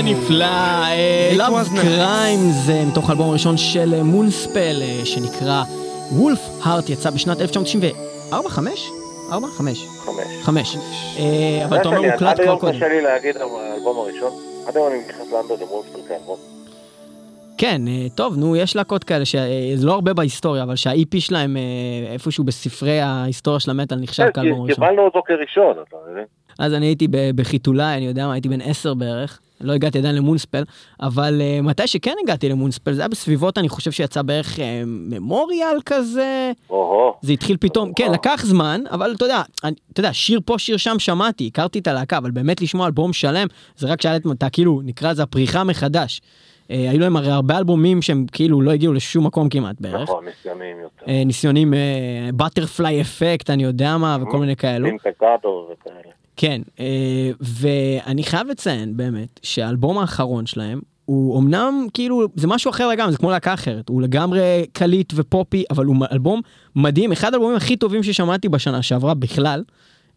זה 0.03 0.07
נפלא. 0.07 0.47
It 1.33 1.39
Love 1.39 1.51
was 1.51 1.73
nice. 1.73 1.81
Crime 1.85 2.53
זה 2.67 2.85
מתוך 2.89 3.09
האלבום 3.09 3.31
הראשון 3.31 3.57
של 3.57 4.03
מונספל 4.03 4.83
שנקרא 5.05 5.63
וולף 6.13 6.41
הארט 6.63 6.89
יצא 6.89 7.11
בשנת 7.11 7.41
1994, 7.41 8.49
5? 8.49 8.91
4? 9.33 9.49
5. 9.49 9.85
חמש. 10.05 10.27
5. 10.43 10.77
אבל 11.65 11.81
אתה 11.81 11.89
אומר 11.89 12.01
זה 12.01 12.07
הוא 12.07 12.13
הוקלט 12.13 12.29
עד 12.29 12.35
כבר 12.35 12.45
היום 12.45 12.59
קודם. 12.59 12.73
קשה 12.77 12.89
לי 12.89 13.01
להגיד 13.03 13.37
על 13.37 13.43
האלבום 13.43 13.97
הראשון. 13.99 14.33
עד 14.67 14.77
היום 14.77 14.89
אני 14.93 14.99
מתייחס 14.99 15.33
לאנדר 15.33 15.55
דה 15.57 15.65
מונסטר 15.71 15.99
כאלבום. 16.09 16.37
כן, 17.59 17.83
אה, 17.89 18.07
טוב, 18.15 18.37
נו, 18.37 18.57
יש 18.57 18.77
להקות 18.77 19.05
כאלה, 19.05 19.25
שזה 19.25 19.87
לא 19.87 19.93
הרבה 19.93 20.13
בהיסטוריה, 20.13 20.63
אבל 20.63 20.77
שה-EP 20.77 21.21
שלהם 21.21 21.57
אה, 21.57 22.13
איפשהו 22.13 22.45
בספרי 22.45 23.01
ההיסטוריה 23.01 23.61
של 23.61 23.71
המטאל 23.71 23.99
נחשב 24.01 24.23
כן, 24.25 24.31
כאלבום 24.33 24.63
ראשון. 24.63 24.75
קיבלנו 24.75 25.03
אותו 25.03 25.23
כראשון, 25.27 25.75
אתה 25.89 25.97
מבין? 26.13 26.25
אז 26.59 26.75
אני 26.75 26.87
הייתי 26.87 27.09
ב- 27.09 27.31
בחיתולי, 27.35 27.95
אני 27.97 28.07
יודע 28.07 28.27
מה, 28.27 28.33
הייתי 28.33 28.49
בן 28.49 28.61
10 28.61 28.95
בערך. 28.95 29.41
לא 29.61 29.73
הגעתי 29.73 29.99
עדיין 29.99 30.15
למונספל, 30.15 30.63
אבל 31.01 31.41
uh, 31.41 31.63
מתי 31.63 31.87
שכן 31.87 32.15
הגעתי 32.23 32.49
למונספל, 32.49 32.93
זה 32.93 33.01
היה 33.01 33.09
בסביבות, 33.09 33.59
אני 33.59 33.69
חושב 33.69 33.91
שיצא 33.91 34.23
בערך 34.23 34.57
uh, 34.57 34.61
ממוריאל 34.87 35.79
כזה. 35.87 36.53
או-הו. 36.71 37.15
זה 37.23 37.33
התחיל 37.33 37.57
פתאום, 37.61 37.93
כן, 37.93 38.05
וואו. 38.05 38.15
לקח 38.15 38.45
זמן, 38.45 38.81
אבל 38.91 39.13
אתה 39.17 39.25
יודע, 39.25 39.43
אני, 39.65 39.75
אתה 39.93 40.01
יודע, 40.01 40.13
שיר 40.13 40.41
פה, 40.45 40.59
שיר 40.59 40.77
שם 40.77 40.99
שמעתי, 40.99 41.47
הכרתי 41.47 41.79
את 41.79 41.87
הלהקה, 41.87 42.19
אבל 42.19 42.31
באמת 42.31 42.61
לשמוע 42.61 42.87
אלבום 42.87 43.13
שלם, 43.13 43.47
זה 43.77 43.87
רק 43.87 44.07
את 44.07 44.23
אתה 44.33 44.51
כאילו, 44.51 44.81
נקרא 44.85 45.11
לזה 45.11 45.23
הפריחה 45.23 45.65
מחדש. 45.65 46.21
Uh, 46.21 46.73
היו 46.73 47.01
להם 47.01 47.17
הרי 47.17 47.31
הרבה 47.31 47.59
אלבומים 47.59 48.03
שהם 48.03 48.27
כאילו 48.33 48.63
לא 48.63 48.71
הגיעו 48.71 48.93
לשום 48.93 49.27
מקום 49.27 49.49
כמעט 49.49 49.77
בערך. 49.81 50.01
נכון, 50.01 50.25
ניסיוניים 50.25 50.77
יותר. 50.81 51.07
Uh, 51.07 51.27
ניסיונים, 51.27 51.75
בטרפליי 52.37 53.01
אפקט, 53.01 53.51
אני 53.51 53.63
יודע 53.63 53.97
מה, 53.97 54.19
וכל 54.23 54.39
מיני 54.39 54.57
כאלו. 54.57 54.87
אינפקדו 54.87 55.69
וכאלה. 55.73 56.13
כן, 56.41 56.63
אה, 56.81 57.31
ואני 57.41 58.23
חייב 58.25 58.47
לציין 58.49 58.97
באמת 58.97 59.41
שהאלבום 59.43 59.99
האחרון 59.99 60.47
שלהם 60.47 60.81
הוא 61.05 61.39
אמנם 61.41 61.87
כאילו 61.95 62.29
זה 62.35 62.47
משהו 62.47 62.71
אחר 62.71 62.89
לגמרי 62.89 63.13
זה 63.13 63.19
כמו 63.19 63.31
להקה 63.31 63.55
אחרת 63.55 63.89
הוא 63.89 64.03
לגמרי 64.03 64.41
קליט 64.73 65.13
ופופי 65.17 65.65
אבל 65.71 65.85
הוא 65.85 65.97
אלבום 66.13 66.41
מדהים 66.77 67.13
אחד 67.13 67.33
האלבומים 67.35 67.57
הכי 67.57 67.77
טובים 67.77 68.03
ששמעתי 68.03 68.49
בשנה 68.49 68.83
שעברה 68.83 69.15
בכלל. 69.15 69.65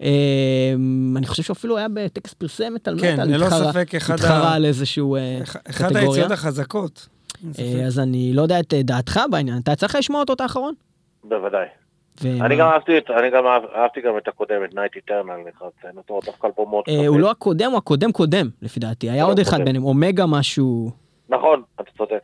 אה, 0.03 0.73
אני 1.15 1.25
חושב 1.27 1.43
שאפילו 1.43 1.77
היה 1.77 1.88
בטקס 1.93 2.33
פרסי 2.33 2.69
מטאל 2.69 2.99
כן, 2.99 3.13
מטאל 3.13 3.27
ללא 3.27 3.45
התחרה- 3.45 3.71
ספק 3.71 3.95
אחד 3.95 4.12
ה- 4.13 4.15
התחרה 4.15 4.53
על 4.53 4.65
איזשהו 4.65 5.15
אה, 5.15 5.39
אחת 5.43 5.62
קטגוריה. 5.67 6.01
היציאות 6.01 6.31
החזקות. 6.31 7.07
אה, 7.59 7.86
אז 7.86 7.99
אני 7.99 8.33
לא 8.33 8.41
יודע 8.41 8.59
את 8.59 8.73
דעתך 8.73 9.19
בעניין 9.31 9.57
יצא 9.58 9.86
לך 9.86 9.95
לשמוע 9.99 10.19
אותו 10.19 10.33
את 10.33 10.41
האחרון? 10.41 10.73
בוודאי. 11.23 11.65
אני 12.41 12.56
גם 12.56 12.67
אהבתי 12.67 12.97
את, 12.97 13.10
אני 13.10 13.30
גם 13.30 13.45
אהב- 13.47 13.65
אהבתי 13.76 14.02
גם 14.02 14.17
את 14.17 14.28
הקודם, 14.28 14.63
את 14.63 14.76
Night 14.76 14.95
Eternal, 14.95 15.38
דווקא 16.26 16.47
אלבום 16.47 16.69
מאוד 16.69 16.84
אה, 16.88 16.93
כבד. 16.95 17.06
הוא 17.08 17.19
לא 17.19 17.32
הקודם 17.32 17.69
הוא 17.71 17.78
הקודם 17.78 18.12
קודם 18.12 18.47
לפי 18.62 18.80
דעתי 18.80 19.10
היה 19.10 19.23
הוא 19.23 19.32
עוד 19.32 19.39
אחד. 19.39 19.65
ביניהם 19.65 19.84
Omega 19.84 20.26
משהו. 20.28 20.91
נכון, 21.30 21.62
אתה 21.76 21.91
צודק. 21.97 22.19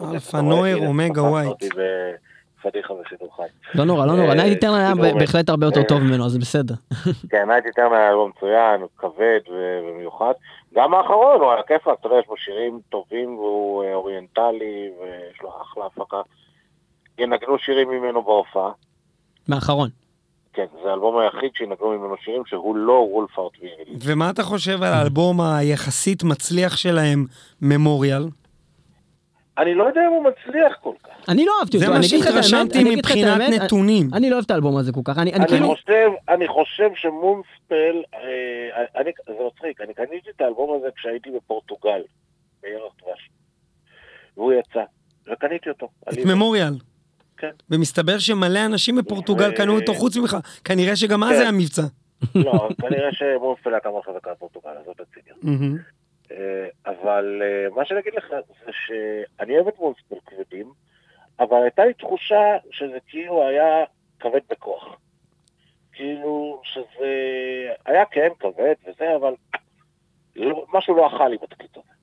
רואה, 0.00 0.42
Noir, 0.42 0.86
Omega 0.86 1.22
White. 1.22 1.62
חי. 3.36 3.42
לא 3.74 3.84
נורא, 3.84 4.06
לא 4.06 4.12
נורא, 4.16 4.28
אה, 4.28 4.34
Night 4.34 4.52
Eternal 4.52 4.74
היה 4.74 4.94
בהחלט 5.14 5.48
הרבה 5.48 5.66
יותר 5.66 5.80
אה, 5.80 5.84
טוב 5.84 5.98
ממנו, 6.02 6.24
אז 6.26 6.32
זה 6.32 6.38
בסדר. 6.38 6.74
כן, 7.30 7.44
Night 7.48 7.66
Eternal 7.66 7.94
היה 7.94 8.08
אלבום 8.10 8.30
מצוין, 8.36 8.80
כבד 8.98 9.40
ומיוחד. 9.48 10.32
גם 10.74 10.94
האחרון 10.94 11.40
הוא 11.40 11.52
היה 11.52 11.62
כיפאק, 11.62 11.98
אתה 12.00 12.06
יודע, 12.06 12.18
יש 12.18 12.26
בו 12.26 12.36
שירים 12.36 12.80
טובים 12.88 13.38
והוא 13.38 13.84
אה, 13.84 13.94
אוריינטלי 13.94 14.90
ויש 15.00 15.42
לו 15.42 15.50
אחלה 15.62 15.84
הפקה. 15.86 16.20
ינגנו 17.18 17.58
שירים 17.58 17.90
ממנו 17.90 18.22
בהופעה. 18.22 18.70
מהאחרון. 19.48 19.88
כן, 20.52 20.66
זה 20.82 20.90
האלבום 20.90 21.18
היחיד 21.18 21.50
שינגנו 21.54 21.90
ממנו 21.90 22.14
שירים 22.24 22.42
שהוא 22.46 22.76
לא 22.76 23.06
וולפארט 23.12 23.52
וירילי. 23.60 23.96
ומה 24.04 24.30
אתה 24.30 24.42
חושב 24.42 24.82
על 24.82 24.92
האלבום 24.92 25.40
היחסית 25.40 26.22
מצליח 26.22 26.76
שלהם, 26.76 27.24
ממוריאל? 27.62 28.22
אני 29.58 29.74
לא 29.74 29.84
יודע 29.84 30.00
אם 30.00 30.12
הוא 30.12 30.24
מצליח 30.24 30.76
כל 30.80 30.94
כך. 31.02 31.28
אני 31.28 31.44
לא 31.44 31.52
אהבתי 31.60 31.78
זה 31.78 31.84
אותו, 31.84 31.92
מה 31.94 31.98
אני 31.98 32.06
אגיד 32.06 32.20
לך 32.20 32.26
את 32.26 32.32
האמת, 32.32 32.44
שהתרשמתי 32.44 32.96
מבחינת 32.96 33.40
נתונים. 33.62 34.08
אני 34.14 34.30
לא 34.30 34.34
אוהב 34.34 34.44
את 34.44 34.50
האלבום 34.50 34.76
הזה 34.76 34.92
כל 34.92 35.00
כך, 35.04 35.18
אני 35.18 35.32
כאילו, 35.48 35.66
חושב, 35.66 36.10
אני 36.28 36.48
חושב 36.48 36.90
שמונספל, 36.94 38.02
אה, 38.14 39.00
אני, 39.00 39.10
זה 39.26 39.34
מצחיק, 39.46 39.80
אני 39.80 39.94
קניתי 39.94 40.30
את 40.36 40.40
האלבום 40.40 40.78
הזה 40.78 40.88
כשהייתי 40.96 41.30
בפורטוגל, 41.30 42.00
בירח 42.62 42.92
דבש. 43.02 43.30
והוא 44.36 44.52
יצא, 44.52 44.82
וקניתי 45.32 45.68
אותו. 45.68 45.88
את. 46.08 46.18
ממוריאל. 46.24 46.74
כן. 47.38 47.50
ומסתבר 47.70 48.18
שמלא 48.18 48.64
אנשים 48.66 48.96
בפורטוגל 48.96 49.56
קנו 49.56 49.76
אותו 49.76 49.94
חוץ 49.94 50.16
ממך. 50.16 50.36
כנראה 50.64 50.96
שגם 50.96 51.24
אז 51.24 51.36
כן. 51.36 51.40
היה 51.40 51.52
מבצע. 51.52 51.82
לא, 52.34 52.68
כנראה 52.80 53.12
שמונספל 53.12 53.70
היה 53.70 53.80
כמה 53.80 54.02
חזקה 54.06 54.30
בפורטוגל, 54.30 54.70
אז 54.70 54.84
זאת 54.84 55.00
הציגה. 55.00 55.34
מהמם. 55.42 55.76
אה, 56.30 56.68
אבל 56.86 57.42
אה, 57.42 57.74
מה 57.74 57.84
שאני 57.84 58.00
אגיד 58.00 58.14
לך 58.16 58.26
זה 58.64 58.72
שאני 58.86 59.54
אוהב 59.54 59.68
את 59.68 59.78
מונספל 59.78 60.16
כבדים, 60.26 60.72
אבל 61.40 61.62
הייתה 61.62 61.84
לי 61.84 61.94
תחושה 61.94 62.56
שזה 62.70 62.98
כאילו 63.08 63.48
היה 63.48 63.84
כבד 64.20 64.40
בכוח. 64.50 64.96
כאילו 65.92 66.60
שזה 66.64 67.10
היה 67.86 68.04
כן 68.04 68.28
כבד 68.38 68.74
וזה, 68.86 69.16
אבל 69.16 69.34
לא, 70.36 70.66
משהו 70.74 70.96
לא 70.96 71.06
אכל 71.06 71.28
לי 71.28 71.36
בתקליט 71.42 71.76
הזה. 71.76 71.97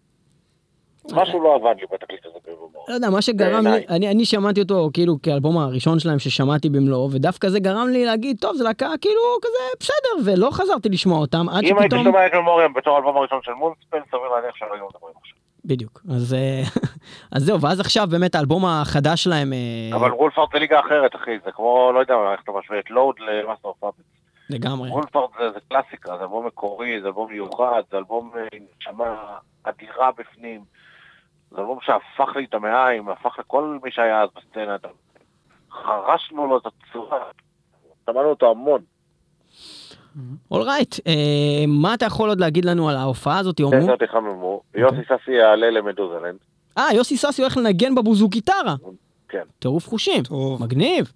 משהו 1.13 1.43
לא 1.43 1.55
עבד 1.55 1.75
לי 1.79 1.85
בתקליט 1.91 2.25
הזה 2.25 2.39
במאור. 2.47 2.85
לא 2.87 2.93
יודע, 2.93 3.09
מה 3.09 3.21
שגרם 3.21 3.67
לי. 3.67 3.85
אני 3.89 4.11
אני 4.11 4.25
שמעתי 4.25 4.61
אותו 4.61 4.89
כאילו 4.93 5.15
כאלבום 5.23 5.57
הראשון 5.57 5.99
שלהם 5.99 6.19
ששמעתי 6.19 6.69
במלואו, 6.69 7.11
ודווקא 7.11 7.49
זה 7.49 7.59
גרם 7.59 7.87
לי 7.87 8.05
להגיד, 8.05 8.37
טוב, 8.41 8.55
זה 8.55 8.63
להקה 8.63 8.87
כאילו 9.01 9.21
כזה 9.41 9.63
בסדר, 9.79 10.31
ולא 10.31 10.49
חזרתי 10.51 10.89
לשמוע 10.89 11.19
אותם, 11.19 11.49
עד 11.49 11.63
אם 11.63 11.77
הייתי 11.79 11.95
שפתאום, 11.95 12.03
שומע 12.03 12.27
את 12.27 12.33
ממוריאם 12.33 12.73
בתור 12.73 12.95
האלבום 12.95 13.17
הראשון 13.17 13.39
של 13.43 13.51
מונספל, 13.51 13.97
סביר 14.07 14.27
להניח 14.35 14.55
שלא 14.55 14.67
היינו 14.71 14.87
מדברים 14.93 15.13
עכשיו. 15.21 15.37
בדיוק, 15.65 16.01
אז 16.15 16.33
אה, 16.33 16.61
אז 17.35 17.43
זהו, 17.43 17.61
ואז 17.61 17.79
עכשיו 17.79 18.07
באמת 18.11 18.35
האלבום 18.35 18.65
החדש 18.65 19.23
שלהם, 19.23 19.53
אה, 19.53 19.97
אבל 19.97 20.11
Wolfheart 20.11 20.49
זה 20.53 20.59
ליגה 20.59 20.79
אחרת, 20.79 21.15
אחי, 21.15 21.31
זה 21.45 21.51
כמו, 21.51 21.91
לא 21.93 21.99
יודע 21.99 22.15
איך 22.31 22.41
אתה 22.43 22.51
משווה 22.51 22.79
את 22.79 22.89
Load 22.89 23.15
ל 23.19 23.27
Master 23.27 23.71
of 23.79 23.84
Puppets. 23.84 24.03
לגמרי, 24.49 24.89
Wolfheart 24.89 25.29
זה, 25.39 25.51
זה 25.51 25.59
קלאסיקה, 25.69 26.17
זה 26.17 26.23
אלבום 26.23 26.45
מקורי, 26.47 27.01
זה 27.01 27.07
אלבום 27.07 27.31
מיוחד, 27.31 27.81
זה 27.91 27.97
אלבום 27.97 28.31
אה, 28.37 28.41
עם 28.53 28.63
נשמה 28.79 29.15
אדירה 29.63 30.09
בפנים. 30.11 30.61
זה 31.51 31.57
אלבום 31.61 31.79
שהפך 31.81 32.35
לי 32.35 32.45
את 32.49 32.53
המעיים, 32.53 33.09
הפך 33.09 33.39
לכל 33.39 33.77
מי 33.83 33.91
שהיה 33.91 34.21
אז 34.21 34.29
בסצנה. 34.35 34.75
חרשנו 35.71 36.47
לו 36.47 36.57
את 36.57 36.63
הצורה, 36.65 37.23
שמענו 38.05 38.29
אותו 38.29 38.51
המון. 38.51 38.81
Alright, 40.51 40.95
מה 41.67 41.93
אתה 41.93 42.05
יכול 42.05 42.29
עוד 42.29 42.39
להגיד 42.39 42.65
לנו 42.65 42.89
על 42.89 42.95
ההופעה 42.95 43.39
הזאת, 43.39 43.57
כן, 43.57 43.63
יומו? 43.63 43.97
תחממו. 43.97 44.61
יוסי 44.75 45.01
ססי 45.05 45.31
יעלה 45.31 45.69
למדוזלנד. 45.69 46.37
אה, 46.77 46.93
יוסי 46.93 47.17
ססי 47.17 47.41
הולך 47.41 47.57
לנגן 47.57 47.95
בבוזוקיטרה. 47.95 48.75
כן. 49.29 49.43
טירוף 49.59 49.87
חושים. 49.87 50.23
טוב. 50.23 50.63
מגניב. 50.63 51.11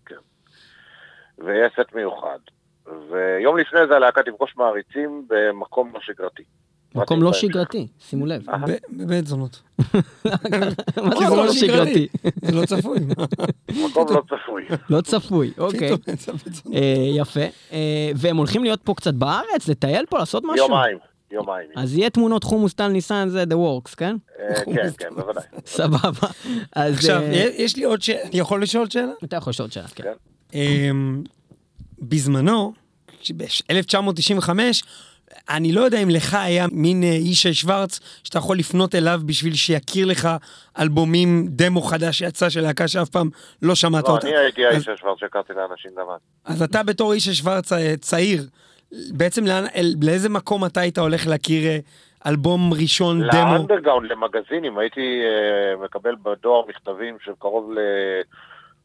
ויהיה 1.37 1.69
סט 1.69 1.93
מיוחד. 1.95 2.39
ויום 3.11 3.57
לפני 3.57 3.79
זה 3.87 3.95
הלהקה 3.95 4.23
תפגוש 4.23 4.57
מעריצים 4.57 5.25
במקום 5.27 5.91
לא 5.93 5.99
שגרתי. 6.01 6.43
מקום 6.95 7.23
לא. 7.23 7.33
שגרתי, 7.33 7.87
שימו 7.99 8.25
לב. 8.25 8.45
בבית 8.89 9.27
זונות. 9.27 9.61
מה 9.79 11.15
זה 11.19 11.25
לא 11.29 11.45
לא 11.45 11.53
שגרתי? 11.53 12.07
זה 12.41 12.51
לא 12.51 12.65
צפוי. 12.65 12.99
מקום 13.69 14.05
לא 14.09 14.21
צפוי. 14.21 14.65
לא 14.89 15.01
צפוי, 15.01 15.51
אוקיי. 15.57 15.91
אה, 16.73 17.09
יפה. 17.15 17.39
אה, 17.71 18.11
והם 18.15 18.37
הולכים 18.37 18.63
להיות 18.63 18.81
פה 18.83 18.93
קצת 18.93 19.13
בארץ, 19.13 19.67
לטייל 19.67 20.05
פה, 20.09 20.17
לעשות 20.17 20.43
משהו? 20.43 20.65
יומיים. 20.65 20.97
יומיים. 21.31 21.69
אז 21.75 21.97
יהיה 21.97 22.09
תמונות 22.09 22.43
חומוס 22.43 22.73
טל 22.73 22.87
ניסן 22.87 23.29
זה 23.29 23.43
The 23.43 23.53
Works, 23.55 23.95
כן? 23.97 24.15
אה, 24.39 24.55
כן, 24.65 24.89
כן, 24.97 25.09
בוודאי. 25.15 25.43
סבבה. 25.65 26.27
עכשיו, 26.71 27.21
יש 27.57 27.75
לי 27.75 27.83
עוד 27.83 28.01
שאלה, 28.01 28.21
אני 28.23 28.39
יכול 28.39 28.61
לשאול 28.63 28.89
שאלה? 28.89 29.11
אתה 29.23 29.35
יכול 29.35 29.51
לשאול 29.51 29.69
שאלה, 29.69 29.87
כן. 29.87 30.03
כן. 30.03 30.59
אמ, 30.59 31.23
בזמנו, 31.99 32.73
ב-1995, 33.37 34.49
אני 35.49 35.71
לא 35.71 35.81
יודע 35.81 36.03
אם 36.03 36.09
לך 36.09 36.33
היה 36.33 36.65
מין 36.71 37.03
אה, 37.03 37.07
ישי 37.07 37.53
שוורץ 37.53 37.99
שאתה 38.23 38.37
יכול 38.37 38.57
לפנות 38.57 38.95
אליו 38.95 39.21
בשביל 39.25 39.55
שיכיר 39.55 40.05
לך 40.05 40.29
אלבומים, 40.79 41.45
דמו 41.49 41.81
חדש 41.81 42.17
שיצא 42.17 42.49
של 42.49 42.61
להקה 42.61 42.87
שאף 42.87 43.09
פעם 43.09 43.29
לא 43.61 43.75
שמעת 43.75 44.07
לא, 44.07 44.13
אותה. 44.13 44.27
אני 44.27 44.37
הייתי 44.37 44.67
אז- 44.67 44.73
האיש 44.73 44.99
שכבר 44.99 45.13
שהכרתי 45.19 45.53
לאנשים 45.53 45.91
גם 45.99 46.05
אז. 46.45 46.61
אתה 46.61 46.83
בתור 46.83 47.15
ישי 47.15 47.33
שוורץ 47.33 47.73
אה, 47.73 47.93
צעיר, 47.97 48.43
בעצם 49.11 49.45
לאן- 49.45 49.65
אל- 49.75 49.95
לאיזה 50.01 50.29
מקום 50.29 50.65
אתה 50.65 50.81
היית 50.81 50.97
הולך 50.97 51.27
להכיר 51.27 51.67
אה, 51.67 51.77
אלבום 52.25 52.73
ראשון, 52.73 53.21
דמו? 53.31 53.53
לאנדרגראונד, 53.57 54.11
למגזינים, 54.11 54.77
הייתי 54.77 55.01
אה, 55.23 55.83
מקבל 55.85 56.15
בדואר 56.23 56.61
מכתבים 56.69 57.17
של 57.25 57.31
קרוב 57.39 57.71
ל... 57.71 57.77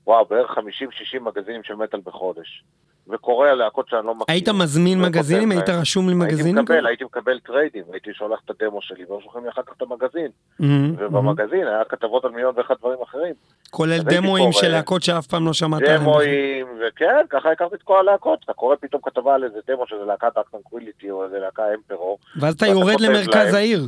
וואו, 0.07 0.25
בערך 0.25 0.51
50-60 0.51 1.21
מגזינים 1.21 1.63
של 1.65 1.75
מטאל 1.75 2.01
בחודש. 2.05 2.65
וקורא 3.09 3.49
על 3.49 3.55
להקות 3.55 3.89
שאני 3.89 4.07
לא 4.07 4.15
מכיר. 4.15 4.25
היית 4.29 4.49
מזמין 4.49 5.01
וכותב 5.01 5.17
מגזינים? 5.17 5.51
היית 5.51 5.69
רשום 5.69 6.09
הייתי 6.09 6.21
למגזינים? 6.25 6.65
מקבל, 6.65 6.87
הייתי 6.87 7.05
מקבל 7.05 7.39
טריידים, 7.39 7.85
הייתי 7.93 8.11
שולח 8.15 8.41
את 8.45 8.51
הדמו 8.51 8.83
שלי, 8.83 9.05
והיו 9.05 9.21
שולחים 9.21 9.45
לי 9.45 9.51
אחר 9.51 9.63
כך 9.63 9.73
את 9.77 9.83
המגזין. 9.83 10.29
מהמם. 10.59 10.95
ובמגזין 10.99 11.67
היה 11.67 11.85
כתבות 11.89 12.25
על 12.25 12.31
מיליון 12.31 12.55
ואחד 12.57 12.75
דברים 12.81 12.99
אחרים. 13.03 13.35
כולל 13.71 13.93
הייתי 13.93 14.27
קורא. 14.27 14.53
של 14.53 14.69
להקות 14.69 15.03
שאף 15.03 15.27
פעם 15.27 15.47
לא 15.47 15.53
שמעת 15.53 15.83
עליהם. 15.83 16.01
דמואים, 16.01 16.67
וכן, 16.89 17.25
ככה 17.31 17.53
הכרתי 17.53 17.75
את 17.75 17.83
כל 17.83 17.99
הלהקות. 17.99 18.39
אתה 18.45 18.53
קורא 18.53 18.77
פתאום 18.81 19.03
כתבה 19.05 19.35
על 19.35 19.45
איזה 19.45 19.59
דמו 19.69 19.87
שזה 19.87 20.05
להקת 20.07 20.39
Dark 20.39 20.57
Tranquillity 20.57 21.11
או 21.11 21.25
איזה 21.25 21.39
להקה 21.39 21.63
Emperor, 21.75 22.19
ואז 22.41 22.55
אתה 22.55 22.67
יורד 22.67 23.01
למרכז. 23.01 23.55
העיר. 23.55 23.81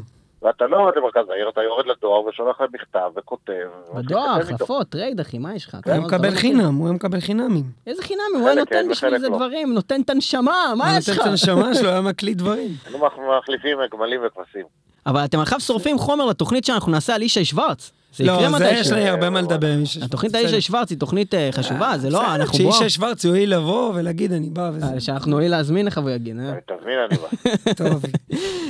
ואתה 0.46 0.66
לא 0.66 0.76
יורד 0.76 0.92
למרכז 0.96 1.30
העיר, 1.30 1.48
אתה 1.48 1.60
יורד 1.62 1.86
לדואר 1.86 2.24
ושולח 2.24 2.60
להם 2.60 2.70
מכתב 2.74 3.10
וכותב. 3.16 3.52
בדואר. 3.94 4.38
החלפות, 4.40 4.88
trade, 4.88 5.20
אחי, 5.20 5.38
מה 5.38 5.54
יש 5.54 5.66
לך? 5.68 5.74
הוא 5.74 5.92
היה 5.92 6.00
לא- 6.00 6.06
מקבל 6.06 6.30
לא- 6.30 6.36
חינם, 6.36 6.74
הוא 6.74 6.86
היה 6.86 6.94
מקבל 6.94 7.20
חינמים. 7.20 7.64
איזה 7.86 8.02
חינם, 8.02 8.20
הוא 8.34 8.46
היה 8.46 8.54
נותן 8.54 8.88
בשביל 8.90 9.10
וחלק 9.10 9.20
זה 9.20 9.28
לא. 9.28 9.36
דברים, 9.36 9.74
נותן 9.74 10.00
את 10.00 10.10
הנשמה, 10.10 10.54
מה 10.76 10.96
יש 10.98 11.08
נותן 11.08 11.20
לך? 11.20 11.26
את 11.26 11.30
הנשמה 11.30 11.74
שלו, 11.74 11.88
היה 11.88 12.00
מקליט 12.00 12.38
דברים. 12.38 12.68
מח- 13.02 13.12
מחליפים 13.40 13.78
גמלים 13.92 14.20
וכבשים. 14.26 14.62
אבל 15.06 15.24
אתם 15.24 15.38
עכשיו 15.40 15.60
שורפים 15.60 15.98
חומר 15.98 16.24
לתוכנית 16.24 16.64
שאנחנו 16.64 16.92
נעשה 16.92 17.14
על 17.14 17.22
ישי 17.22 17.44
שוורץ. 17.44 17.92
זה 18.16 18.24
יקרה 18.24 18.48
לא, 18.48 18.58
זה 18.58 18.64
יש 18.64 18.72
מתישהו. 18.76 18.96
לי 18.96 19.08
הרבה 19.08 19.30
מה 19.30 19.40
לדבר 19.40 19.72
עם 19.72 19.80
איש 19.80 19.96
התוכנית 19.96 20.34
על 20.34 20.44
ישי 20.44 20.60
שוורץ 20.60 20.90
היא 20.90 20.98
תוכנית 20.98 21.34
אה, 21.34 21.48
חשובה, 21.52 21.92
זה 21.98 22.10
לא, 22.10 22.34
אנחנו 22.34 22.58
בוא. 22.58 22.72
כשישי 22.72 22.90
שוורץ 22.90 23.24
יואיל 23.24 23.54
לבוא 23.54 23.92
ולהגיד 23.94 24.32
אני 24.32 24.48
בא 24.50 24.70
וזה. 24.74 24.86
אה, 24.94 25.00
שאנחנו 25.00 25.30
נועיל 25.30 25.50
להזמין 25.50 25.86
לך 25.86 25.96
והוא 26.02 26.10
יגיד. 26.10 26.36
אה? 26.40 26.52
תזמין 26.78 26.98
אני 27.10 27.18
בא. 27.18 27.72
טוב. 27.74 28.04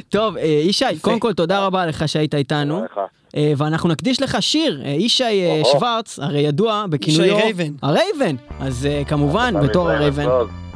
טוב, 0.09 0.37
אה, 0.37 0.45
ישי, 0.45 0.85
קודם 1.01 1.21
כל 1.21 1.33
תודה 1.33 1.59
רבה 1.67 1.87
לך 1.87 2.09
שהיית 2.09 2.35
איתנו, 2.35 2.75
תודה 2.75 2.85
לך. 2.85 3.01
אה, 3.37 3.53
ואנחנו 3.57 3.89
נקדיש 3.89 4.23
לך 4.23 4.37
שיר, 4.43 4.83
אה, 4.85 4.91
ישי 4.91 5.25
אה. 5.25 5.63
שוורץ, 5.73 6.19
הרי 6.19 6.41
ידוע 6.41 6.85
בכינויו... 6.91 7.25
ישי 7.37 7.43
Raven. 7.43 7.73
ה 7.83 7.90
Raven. 7.90 8.37
אז 8.61 8.87
אה, 8.87 9.03
כמובן, 9.07 9.55
בתור 9.63 9.91
ה 9.91 9.96
Raven. 9.96 10.27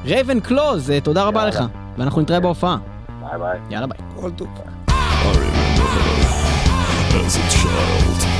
Raven 0.04 0.40
Claws, 0.40 0.90
אה, 0.90 1.00
תודה 1.00 1.24
רבה. 1.24 1.46
לך. 1.46 1.64
ואנחנו 1.98 2.20
נתראה 2.20 2.40
בהופעה. 2.40 2.76
ביי 3.20 3.38
ביי. 3.38 3.58
יאללה 3.70 3.86
ביי. 3.86 3.98
כל 4.20 4.30
טוב. 4.30 4.48
As 7.10 7.36
a 7.36 7.42
child. 7.52 8.39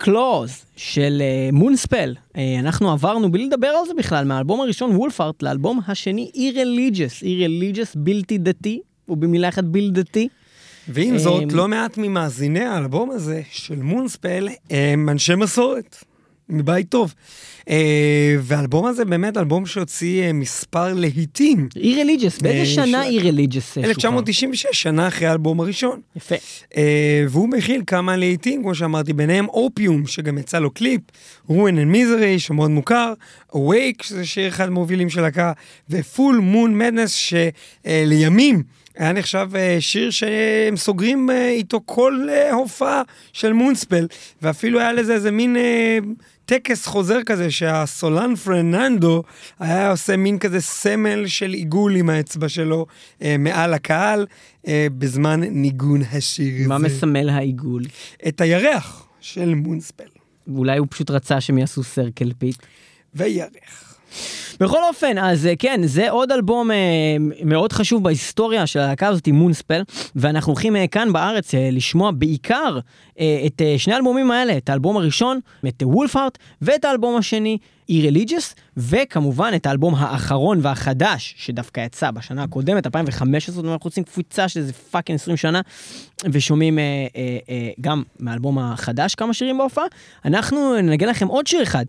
Claws 0.00 0.64
של 0.76 1.22
Moonspell. 1.52 2.14
אנחנו 2.58 2.90
עברנו 2.90 3.32
בלי 3.32 3.46
לדבר 3.46 3.66
על 3.66 3.86
זה 3.86 3.94
בכלל, 3.98 4.24
מהאלבום 4.24 4.60
הראשון 4.60 4.96
Wolfheart 4.96 5.42
לאלבום 5.42 5.80
השני 5.88 6.30
Irreligious, 6.34 7.22
Irreligious 7.22 7.92
בלתי 7.96 8.38
דתי, 8.38 8.80
ובמילה 9.08 9.48
אחת 9.48 9.64
בלתי. 9.64 10.28
ועם 10.88 11.18
זאת, 11.18 11.42
אמ, 11.42 11.48
לא 11.50 11.68
מעט 11.68 11.98
ממאזיני 11.98 12.64
האלבום 12.64 13.10
הזה 13.10 13.42
של 13.50 13.76
Moonspell 13.76 14.48
הם 14.70 15.08
אנשי 15.08 15.34
מסורת, 15.34 16.04
מבית 16.50 16.88
טוב. 16.88 17.14
אה, 17.70 17.76
והאלבום 18.40 18.86
הזה 18.86 19.04
באמת 19.04 19.36
אלבום 19.36 19.66
שהוציא 19.66 20.22
אה, 20.22 20.32
מספר 20.32 20.94
להיטים. 20.94 21.68
Irreligious, 21.76 22.38
באיזה 22.38 22.60
אה, 22.60 22.86
שנה 22.86 23.04
של- 23.04 23.10
Irreligious? 23.10 23.78
1996, 23.78 24.66
שנה 24.82 25.08
אחרי 25.08 25.26
האלבום 25.28 25.60
הראשון. 25.60 26.00
יפה. 26.16 26.34
אה, 26.76 27.24
והוא 27.28 27.48
מכיל 27.48 27.82
כמה 27.86 28.16
להיטים, 28.16 28.62
כמו 28.62 28.74
שאמרתי, 28.74 29.12
ביניהם 29.12 29.48
Opium, 29.48 30.06
שגם 30.06 30.38
יצא 30.38 30.58
לו 30.58 30.70
קליפ, 30.70 31.00
Ruin 31.48 31.78
and 31.78 31.86
Misery, 31.88 32.38
שמאוד 32.38 32.70
מוכר, 32.70 33.12
Awake, 33.54 34.02
שזה 34.02 34.26
שיר 34.26 34.48
אחד 34.48 34.66
המובילים 34.66 35.10
של 35.10 35.20
להקה, 35.20 35.52
ו 35.90 35.99
Full 35.99 36.36
Moon 36.36 36.78
Madness, 36.78 37.14
שלימים 37.14 38.62
היה 38.96 39.12
נחשב 39.12 39.48
אה, 39.54 39.76
שיר 39.80 40.10
שהם 40.10 40.76
סוגרים 40.76 41.30
אה, 41.30 41.48
איתו 41.48 41.80
כל 41.84 42.26
אה, 42.30 42.52
הופעה 42.52 43.02
של 43.32 43.52
Moonspell, 43.52 44.06
ואפילו 44.42 44.80
היה 44.80 44.92
לזה 44.92 45.14
איזה 45.14 45.30
מין... 45.30 45.56
אה, 45.56 45.98
טקס 46.50 46.86
חוזר 46.86 47.22
כזה 47.26 47.50
שהסולן 47.50 48.34
פרננדו 48.36 49.22
היה 49.58 49.90
עושה 49.90 50.16
מין 50.16 50.38
כזה 50.38 50.60
סמל 50.60 51.26
של 51.26 51.52
עיגול 51.52 51.96
עם 51.96 52.10
האצבע 52.10 52.48
שלו 52.48 52.86
אה, 53.22 53.36
מעל 53.38 53.74
הקהל 53.74 54.26
אה, 54.68 54.86
בזמן 54.98 55.40
ניגון 55.40 56.02
השיר 56.12 56.54
הזה. 56.58 56.68
מה 56.68 56.78
מסמל 56.78 57.28
העיגול? 57.28 57.82
את 58.28 58.40
הירח 58.40 59.06
של 59.20 59.54
Moonspell. 59.54 60.04
אולי 60.54 60.78
הוא 60.78 60.86
פשוט 60.90 61.10
רצה 61.10 61.40
שהם 61.40 61.58
יעשו 61.58 61.82
circle 61.82 62.32
pit. 62.38 62.56
וירח. 63.14 63.90
בכל 64.60 64.84
אופן, 64.88 65.18
אז 65.18 65.46
אה, 65.46 65.56
כן, 65.58 65.80
זה 65.84 66.10
עוד 66.10 66.32
אלבום 66.32 66.70
אה, 66.70 66.76
מאוד 67.44 67.72
חשוב 67.72 68.04
בהיסטוריה 68.04 68.66
של 68.66 68.78
הלהקה 68.78 69.08
הזאת, 69.08 69.28
Moonspell, 69.28 69.82
ואנחנו 70.16 70.52
הולכים 70.52 70.76
אה, 70.76 70.86
כאן 70.86 71.12
בארץ 71.12 71.54
אה, 71.54 71.68
לשמוע 71.72 72.10
בעיקר 72.10 72.78
אה, 73.20 73.42
את 73.46 73.62
אה, 73.62 73.74
שני 73.78 73.94
האלבומים 73.94 74.30
האלה, 74.30 74.56
את 74.56 74.68
האלבום 74.68 74.96
הראשון, 74.96 75.40
את 75.68 75.82
Wolfheart, 75.82 76.38
ואת 76.62 76.84
האלבום 76.84 77.16
השני, 77.16 77.58
Irreligious, 77.88 78.54
וכמובן 78.76 79.52
את 79.56 79.66
האלבום 79.66 79.94
האחרון 79.94 80.58
והחדש, 80.62 81.34
שדווקא 81.38 81.80
יצא 81.80 82.10
בשנה 82.10 82.42
הקודמת, 82.42 82.86
2015, 82.86 83.54
זאת 83.54 83.64
אומרת, 83.64 83.74
אנחנו 83.74 83.88
עושים 83.88 84.04
קפיצה 84.04 84.48
של 84.48 84.60
איזה 84.60 84.72
fucking 84.72 85.16
20 85.16 85.36
שנה, 85.36 85.60
ושומעים 86.32 86.78
אה, 86.78 87.06
אה, 87.16 87.38
אה, 87.48 87.70
גם 87.80 88.02
מהאלבום 88.18 88.58
החדש 88.58 89.14
כמה 89.14 89.34
שירים 89.34 89.58
בהופעה. 89.58 89.84
אנחנו 90.24 90.76
ננגן 90.76 91.08
לכם 91.08 91.28
עוד 91.28 91.46
שיר 91.46 91.62
אחד, 91.62 91.84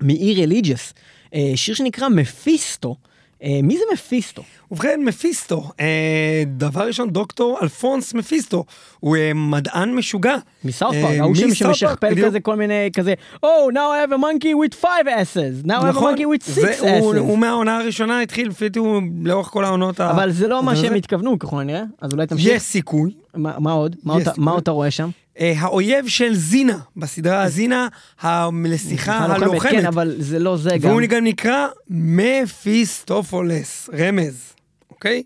מ-E-Religious, 0.00 0.92
אה, 1.34 1.52
שיר 1.54 1.74
שנקרא 1.74 2.08
מפיסטו. 2.08 2.96
אה, 3.42 3.60
מי 3.62 3.76
זה 3.76 3.82
מפיסטו? 3.92 4.42
ובכן, 4.70 5.00
מפיסטו, 5.04 5.70
אה, 5.80 6.42
דבר 6.46 6.86
ראשון, 6.86 7.10
דוקטור 7.10 7.58
אלפונס 7.62 8.14
מפיסטו, 8.14 8.64
הוא 9.00 9.16
מדען 9.34 9.94
משוגע. 9.94 10.36
מסאוט 10.64 10.94
אה, 10.94 11.02
פארק, 11.02 11.20
ההוא 11.20 11.34
שם 11.34 11.54
שמשכפל. 11.54 12.24
כזה 12.26 12.40
כל 12.40 12.56
מיני 12.56 12.90
כזה, 12.92 13.14
Oh, 13.36 13.46
now 13.72 13.76
I 13.76 14.08
have 14.08 14.12
a 14.12 14.18
monkey 14.18 14.54
with 14.54 14.80
five 14.84 15.06
asses, 15.08 15.66
now 15.66 15.70
I 15.70 15.72
have 15.72 15.84
a 15.84 15.88
נכון, 15.88 16.14
monkey 16.14 16.24
with 16.46 16.58
six 16.58 16.82
asses. 16.82 17.16
הוא 17.18 17.38
מהעונה 17.38 17.76
הראשונה 17.78 18.20
התחיל, 18.20 18.48
לפי 18.48 18.68
דעתי 18.68 18.88
לאורך 19.24 19.46
כל 19.46 19.64
העונות. 19.64 20.00
אבל 20.00 20.30
זה 20.30 20.48
לא 20.48 20.62
מה 20.62 20.76
שהם 20.76 20.94
התכוונו 20.94 21.38
ככל 21.38 21.60
הנראה, 21.60 21.82
אז 22.00 22.12
אולי 22.12 22.26
תמשיך. 22.26 22.46
יש 22.52 22.62
סיכוי. 22.62 23.10
מה 23.38 23.58
מה 23.58 23.72
עוד? 23.72 23.96
מה 24.04 24.16
יש. 24.20 24.22
אתה- 24.22 24.32
מה 24.40 24.58
אתה 24.58 24.70
רואה 24.70 24.90
שם? 24.90 25.08
אה, 25.40 25.52
האויב 25.58 26.08
של 26.08 26.34
זינה, 26.34 26.78
בסדרה 26.96 27.48
זינה 27.48 27.88
הנסיכה 28.20 29.18
הלוחמת. 29.18 29.62
כן, 29.72 29.86
אבל 29.86 30.14
זה 30.18 30.38
לא 30.38 30.56
זה 30.56 30.70
גם. 30.80 30.90
והוא 30.90 31.02
גם 31.08 31.24
נקרא 31.24 31.66
מפיסטופולס, 31.90 33.90
רמז, 33.98 34.52
אוקיי? 34.90 35.22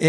אמ, 0.00 0.06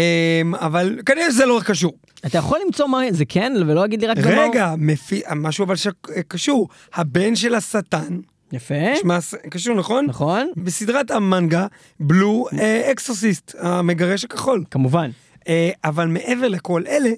אבל 0.54 0.98
כנראה 1.06 1.30
שזה 1.30 1.46
לא 1.46 1.60
קשור. 1.64 1.92
אתה 2.26 2.38
יכול 2.38 2.58
למצוא 2.66 2.86
מה 2.86 3.00
זה 3.10 3.24
כן, 3.24 3.52
ולא 3.66 3.80
להגיד 3.80 4.00
לי 4.00 4.06
רק 4.06 4.16
גם 4.16 4.34
מה 4.34 4.44
הוא. 4.44 4.50
רגע, 4.54 4.74
מפי... 4.78 5.20
משהו 5.36 5.64
אבל 5.64 5.76
שקשור, 5.76 6.68
הבן 6.94 7.36
של 7.36 7.54
השטן, 7.54 8.18
יפה, 8.52 8.74
נשמע 8.92 9.18
קשור 9.50 9.74
נכון? 9.74 10.06
נכון? 10.06 10.50
בסדרת 10.56 11.10
המנגה, 11.10 11.66
בלו 12.00 12.46
אה, 12.58 12.88
אקסוסיסט, 12.92 13.54
המגרש 13.58 14.24
הכחול. 14.24 14.64
כמובן. 14.70 15.10
אה, 15.48 15.70
אבל 15.84 16.06
מעבר 16.08 16.48
לכל 16.48 16.82
אלה, 16.88 17.08
אה, 17.08 17.14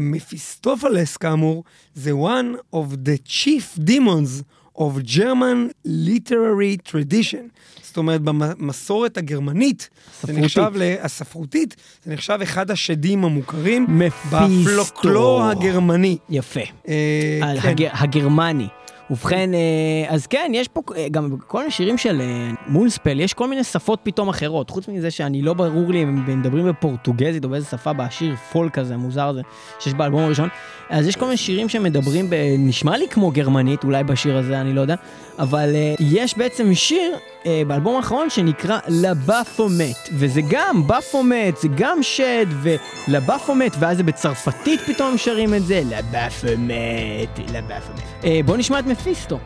מפיסטופלס 0.00 1.16
כאמור, 1.16 1.64
זה 1.94 2.12
one 2.12 2.74
of 2.74 2.92
the 2.94 3.28
chief 3.30 3.80
demons 3.88 4.42
of 4.78 5.02
German 5.16 5.72
literary 5.86 6.90
tradition. 6.90 7.42
זאת 7.82 7.96
אומרת, 7.96 8.20
במסורת 8.22 9.16
הגרמנית, 9.16 9.90
זה 10.22 10.26
ספרותית. 10.26 10.44
נחשב, 10.44 10.72
הספרותית, 11.02 11.76
זה 12.04 12.12
נחשב 12.12 12.38
אחד 12.42 12.70
השדים 12.70 13.24
המוכרים 13.24 13.86
מפיסטו. 13.88 14.36
בפלוקלור 14.64 15.42
הגרמני. 15.44 16.18
יפה. 16.30 16.60
אה, 16.88 17.40
כן. 17.62 17.68
הג- 17.68 17.88
הגרמני. 17.92 18.68
ובכן, 19.10 19.54
אה, 19.54 20.14
אז 20.14 20.26
כן, 20.26 20.50
יש 20.54 20.68
פה 20.68 20.82
אה, 20.96 21.08
גם 21.10 21.36
בכל 21.36 21.58
מיני 21.58 21.70
שירים 21.70 21.98
של 21.98 22.20
אה, 22.20 22.50
מונספל, 22.66 23.20
יש 23.20 23.34
כל 23.34 23.48
מיני 23.48 23.64
שפות 23.64 24.00
פתאום 24.02 24.28
אחרות. 24.28 24.70
חוץ 24.70 24.88
מזה 24.88 25.10
שאני 25.10 25.42
לא 25.42 25.54
ברור 25.54 25.92
לי 25.92 26.02
אם 26.02 26.08
הם 26.08 26.40
מדברים 26.40 26.68
בפורטוגזית 26.68 27.44
או 27.44 27.48
באיזה 27.48 27.66
שפה 27.66 27.92
בשיר 27.92 28.36
פולק 28.52 28.78
הזה, 28.78 28.94
המוזר 28.94 29.28
הזה, 29.28 29.40
שיש 29.78 29.94
באלבום 29.94 30.22
הראשון. 30.22 30.48
אז 30.90 31.06
יש 31.06 31.16
כל 31.16 31.24
מיני 31.24 31.36
שירים 31.36 31.68
שמדברים. 31.68 32.30
נשמע 32.58 32.96
לי 32.96 33.08
כמו 33.08 33.30
גרמנית, 33.30 33.84
אולי 33.84 34.04
בשיר 34.04 34.36
הזה, 34.36 34.60
אני 34.60 34.72
לא 34.72 34.80
יודע. 34.80 34.94
אבל 35.38 35.74
אה, 35.74 35.94
יש 36.00 36.38
בעצם 36.38 36.74
שיר 36.74 37.12
אה, 37.46 37.62
באלבום 37.66 37.96
האחרון 37.96 38.30
שנקרא 38.30 38.78
לבפומט, 38.88 40.08
וזה 40.12 40.40
גם 40.48 40.86
בפומט, 40.86 41.56
זה 41.60 41.68
גם 41.76 42.02
שד 42.02 42.46
ולבפומט, 42.62 43.76
ואז 43.78 43.96
זה 43.96 44.02
בצרפתית 44.02 44.80
פתאום 44.80 45.18
שרים 45.18 45.54
את 45.54 45.66
זה, 45.66 45.82
לבפומט, 45.84 47.38
לבפומט. 47.52 48.02
אה, 48.24 48.40
בוא 48.44 48.56
נשמע 48.56 48.78
את 48.78 48.86
מפיסטו. 48.86 49.38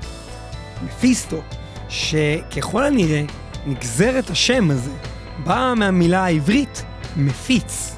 מפיסטו, 0.85 1.43
שככל 1.89 2.85
הנראה 2.85 3.23
נגזרת 3.67 4.31
השם 4.31 4.71
הזה, 4.71 4.93
באה 5.45 5.75
מהמילה 5.75 6.25
העברית 6.25 6.85
מפיץ, 7.17 7.97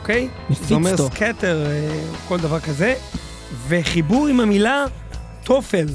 אוקיי? 0.00 0.28
זה 0.50 0.74
אומר 0.74 0.92
מפיצטו. 0.92 1.08
סקטר, 1.08 1.66
אה, 1.66 2.02
כל 2.28 2.38
דבר 2.38 2.60
כזה, 2.60 2.94
וחיבור 3.68 4.26
עם 4.26 4.40
המילה 4.40 4.84
תופל, 5.44 5.86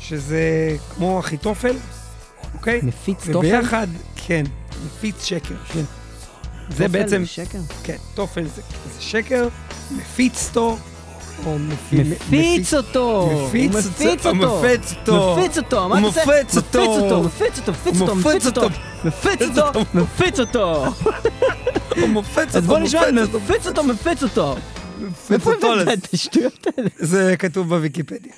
שזה 0.00 0.76
כמו 0.94 1.20
אחיתופל, 1.20 1.76
אוקיי? 2.64 2.80
מפיץ 2.82 3.18
תופל? 3.32 3.38
וביחד, 3.38 3.86
כן, 4.26 4.44
מפיץ 4.86 5.24
שקר, 5.24 5.54
כן. 5.72 5.82
זה 6.70 6.84
תופל 6.84 6.88
בעצם, 6.88 7.22
שקר. 7.26 7.58
כן, 7.82 7.96
תופל 8.14 8.44
זה, 8.44 8.62
זה 8.94 9.02
שקר, 9.02 9.48
מפיצתו, 9.90 10.78
או 11.46 11.58
מפי- 11.58 11.96
מפיץ 12.28 12.74
אותו! 12.74 13.30
מפיץ 13.48 13.72
הוא 13.74 13.80
אותו, 13.80 13.90
מפיץ 13.90 14.26
הוא 14.26 14.32
אותו! 14.36 14.62
מפץ 14.62 14.94
אותו. 14.96 15.36
מפיץ 15.38 15.58
אותו! 15.58 15.88
מה 15.88 15.98
הוא 15.98 16.10
אתה 16.10 16.20
עושה? 16.20 16.32
מפץ 16.42 16.56
אותו. 16.56 17.22
מפיץ 17.22 17.58
אותו! 17.58 17.72
מפיץ 17.84 18.06
אותו! 18.06 18.10
הוא 18.10 18.16
מפיץ 18.16 18.46
אותו! 18.46 18.68
מפיץ 19.04 19.42
אותו. 19.42 19.66
אותו! 19.66 19.80
מפיץ 19.94 20.38
אותו! 20.40 20.84
מפיץ 20.84 20.94
אותו! 20.94 20.94
הוא 21.96 22.08
מופץ 22.08 22.38
אותו, 22.46 22.58
אז 22.58 22.66
בוא 22.66 22.78
נשמע, 22.78 23.00
מופץ 23.32 23.66
אותו, 23.66 23.84
מפיץ 23.84 24.22
אותו! 24.22 24.56
מפיץ 24.98 25.32
אותו! 25.32 25.34
איפה 25.34 25.52
אותו 25.52 25.74
הבאת. 25.80 25.98
את 25.98 26.14
השטויות 26.14 26.66
האלה? 26.76 26.88
זה 26.98 27.34
כתוב 27.38 27.68
בוויקיפדיה. 27.68 28.32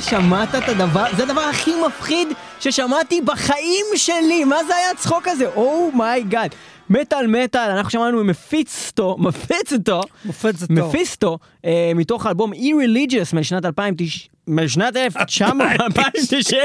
שמעת 0.00 0.54
את 0.54 0.68
הדבר, 0.68 1.04
זה 1.16 1.22
הדבר 1.22 1.40
הכי 1.40 1.72
מפחיד 1.86 2.28
ששמעתי 2.60 3.20
בחיים 3.20 3.86
שלי, 3.94 4.44
מה 4.44 4.64
זה 4.64 4.76
היה 4.76 4.90
הצחוק 4.90 5.28
הזה? 5.28 5.46
Oh 5.56 5.80
my 5.80 6.05
God. 6.05 6.54
מטאל 6.90 7.26
מטאל, 7.26 7.70
אנחנו 7.70 7.90
שמענו 7.90 8.24
Mephisto, 8.24 9.16
מופץ 9.18 9.72
אותו. 9.72 10.00
Mephisto, 10.70 11.38
אה, 11.64 11.92
מתוך 11.94 12.26
האלבום 12.26 12.52
Irreligious 12.52 13.36
משנת 13.36 13.64
2009, 13.64 14.28
משנת 14.46 14.96
1999, 14.96 16.56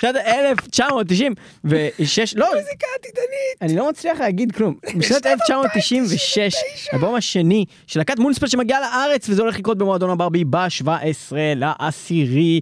שנת 0.00 0.16
1996, 0.16 2.34
לא, 2.36 2.46
מוזיקה 2.46 2.86
עתידנית. 2.98 3.62
אני 3.62 3.76
לא 3.76 3.90
מצליח 3.90 4.20
להגיד 4.20 4.52
כלום. 4.52 4.74
בשנת 4.98 5.26
1996, 5.26 6.54
האלבום 6.92 7.14
השני 7.14 7.64
של 7.86 8.00
להקת 8.00 8.18
מונספל 8.18 8.46
שמגיע 8.46 8.80
לארץ, 8.80 9.28
וזה 9.28 9.42
הולך 9.42 9.58
לקרות 9.58 9.78
במועדון 9.78 10.10
הברבי 10.10 10.44
ב-17 10.44 10.86
לעשירי. 11.56 12.60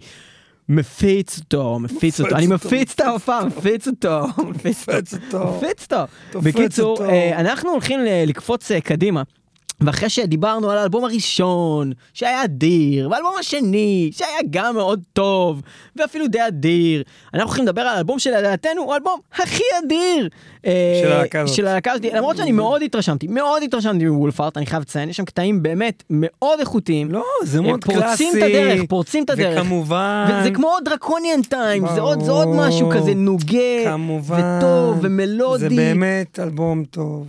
מפיץ 0.68 1.38
אותו, 1.38 1.78
מפיץ 1.78 2.20
אותו, 2.20 2.36
אני 2.36 2.46
מפיץ 2.46 2.92
את 2.94 3.00
ההופעה, 3.00 3.44
מפיץ 3.44 3.88
אותו, 3.88 4.26
מפיץ 4.48 4.88
אותו. 4.88 5.56
מפיץ 5.56 5.92
אותו. 5.92 6.06
בקיצור. 6.40 7.04
אה, 7.04 7.40
אנחנו 7.40 7.70
הולכים 7.70 8.00
לקפוץ 8.26 8.70
אה, 8.70 8.80
קדימה. 8.80 9.22
ואחרי 9.80 10.08
שדיברנו 10.08 10.70
על 10.70 10.78
האלבום 10.78 11.04
הראשון, 11.04 11.92
שהיה 12.14 12.44
אדיר, 12.44 13.10
והאלבום 13.10 13.32
השני, 13.40 14.10
שהיה 14.12 14.38
גם 14.50 14.74
מאוד 14.74 15.00
טוב, 15.12 15.62
ואפילו 15.96 16.26
די 16.26 16.46
אדיר, 16.46 17.02
אנחנו 17.34 17.48
הולכים 17.48 17.64
לדבר 17.64 17.80
על 17.80 17.96
האלבום 17.96 18.18
שלדעתנו 18.18 18.82
הוא 18.82 18.92
האלבום 18.92 19.20
הכי 19.34 19.62
אדיר. 19.84 20.28
אה, 20.66 21.00
של 21.02 21.12
הלהקה 21.12 21.40
הזאת. 21.40 21.54
של 21.54 21.66
הלהקה 21.66 21.92
הזאת, 21.92 22.04
למרות 22.12 22.36
שאני 22.36 22.52
מאוד 22.52 22.82
התרשמתי, 22.82 23.26
מאוד 23.26 23.62
התרשמתי 23.62 24.04
מ 24.06 24.11
Wolfheart, 24.11 24.56
אני 24.56 24.66
חייב 24.66 24.82
לציין, 24.82 25.08
יש 25.08 25.16
שם 25.16 25.24
קטעים 25.24 25.62
באמת 25.62 26.02
מאוד 26.10 26.60
איכותיים. 26.60 27.10
לא, 27.12 27.24
זה 27.44 27.60
מאוד 27.60 27.84
קלאסי. 27.84 28.24
פורצים 28.24 28.38
את 28.38 28.42
הדרך, 28.42 28.80
פורצים 28.88 29.24
את 29.24 29.30
הדרך. 29.30 29.60
וכמובן... 29.60 30.40
וזה 30.40 30.50
כמו 30.50 30.76
Draconian 30.84 31.42
Times, 31.42 31.84
זה 31.94 32.00
עוד, 32.00 32.24
זה 32.24 32.30
עוד 32.30 32.48
משהו 32.48 32.90
כזה 32.90 33.14
נוגה, 33.14 33.84
כמובן. 33.84 34.58
וטוב, 34.58 34.98
ומלודי. 35.02 35.68
זה 35.68 35.68
באמת 35.68 36.38
אלבום 36.42 36.84
טוב. 36.84 37.26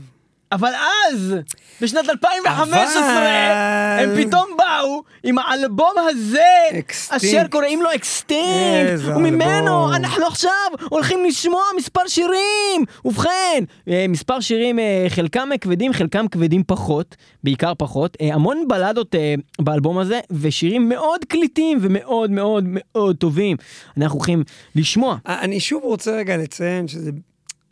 אבל 0.52 0.72
אז, 1.12 1.36
בשנת 1.82 2.10
2015, 2.10 3.02
אבל- 3.04 4.04
הם 4.04 4.24
פתאום 4.26 4.46
באו 4.58 5.04
עם 5.24 5.38
האלבום 5.38 5.92
הזה, 6.10 6.40
Extinct. 6.80 7.26
אשר 7.26 7.48
קוראים 7.50 7.82
לו 7.82 7.90
Extinct, 7.96 9.04
וממנו 9.06 9.46
אלבום. 9.58 9.94
אנחנו 9.96 10.26
עכשיו 10.28 10.52
הולכים 10.90 11.26
לשמוע 11.26 11.62
מספר 11.78 12.02
שירים. 12.08 12.86
ובכן, 13.06 13.64
אה, 13.88 14.06
מספר 14.10 14.40
שירים, 14.40 14.80
אה, 14.80 15.06
חלקם 15.10 15.50
כבדים, 15.62 15.94
חלקם 15.94 16.28
כבדים 16.28 16.64
פחות, 16.68 17.16
בעיקר 17.44 17.74
פחות, 17.78 18.18
אה, 18.22 18.34
המון 18.34 18.68
בלדות 18.68 19.16
באלבום 19.62 19.98
הזה, 19.98 20.20
ושירים 20.32 20.90
מאוד 20.90 21.26
קליטים 21.26 21.78
ומאוד 21.82 22.32
מאוד 22.32 22.64
מאוד 22.68 23.16
טובים. 23.18 23.58
אנחנו 23.98 24.18
הולכים 24.18 24.44
לשמוע. 24.76 25.18
אני 25.26 25.60
שוב 25.60 25.84
רוצה 25.84 26.12
רגע 26.12 26.38
לציין 26.38 26.88
שזה 26.88 27.12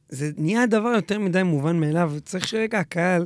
זה 0.10 0.32
נהיה 0.38 0.66
דבר 0.66 0.90
יותר 0.96 1.20
מדי 1.20 1.44
מובן 1.44 1.80
מאליו, 1.80 2.14
צריך 2.26 2.48
שרגע 2.48 2.80
הקהל 2.80 3.26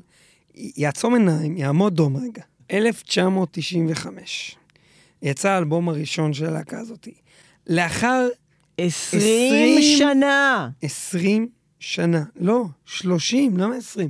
יעצום 0.56 1.14
עיניים, 1.14 1.58
יעמוד 1.58 1.96
דום 1.96 2.18
רגע. 2.18 2.44
1995, 2.72 4.56
יצא 5.22 5.50
האלבום 5.50 5.90
הראשון 5.90 6.34
של 6.34 6.46
הלהקה 6.46 6.80
הזאת. 6.80 7.08
לאחר 7.68 8.28
20 8.78 9.82
שנה! 9.82 10.70
20 10.82 11.48
שנה, 11.80 12.24
לא, 12.40 12.66
30, 12.86 13.58
למה 13.58 13.76
20? 13.76 14.10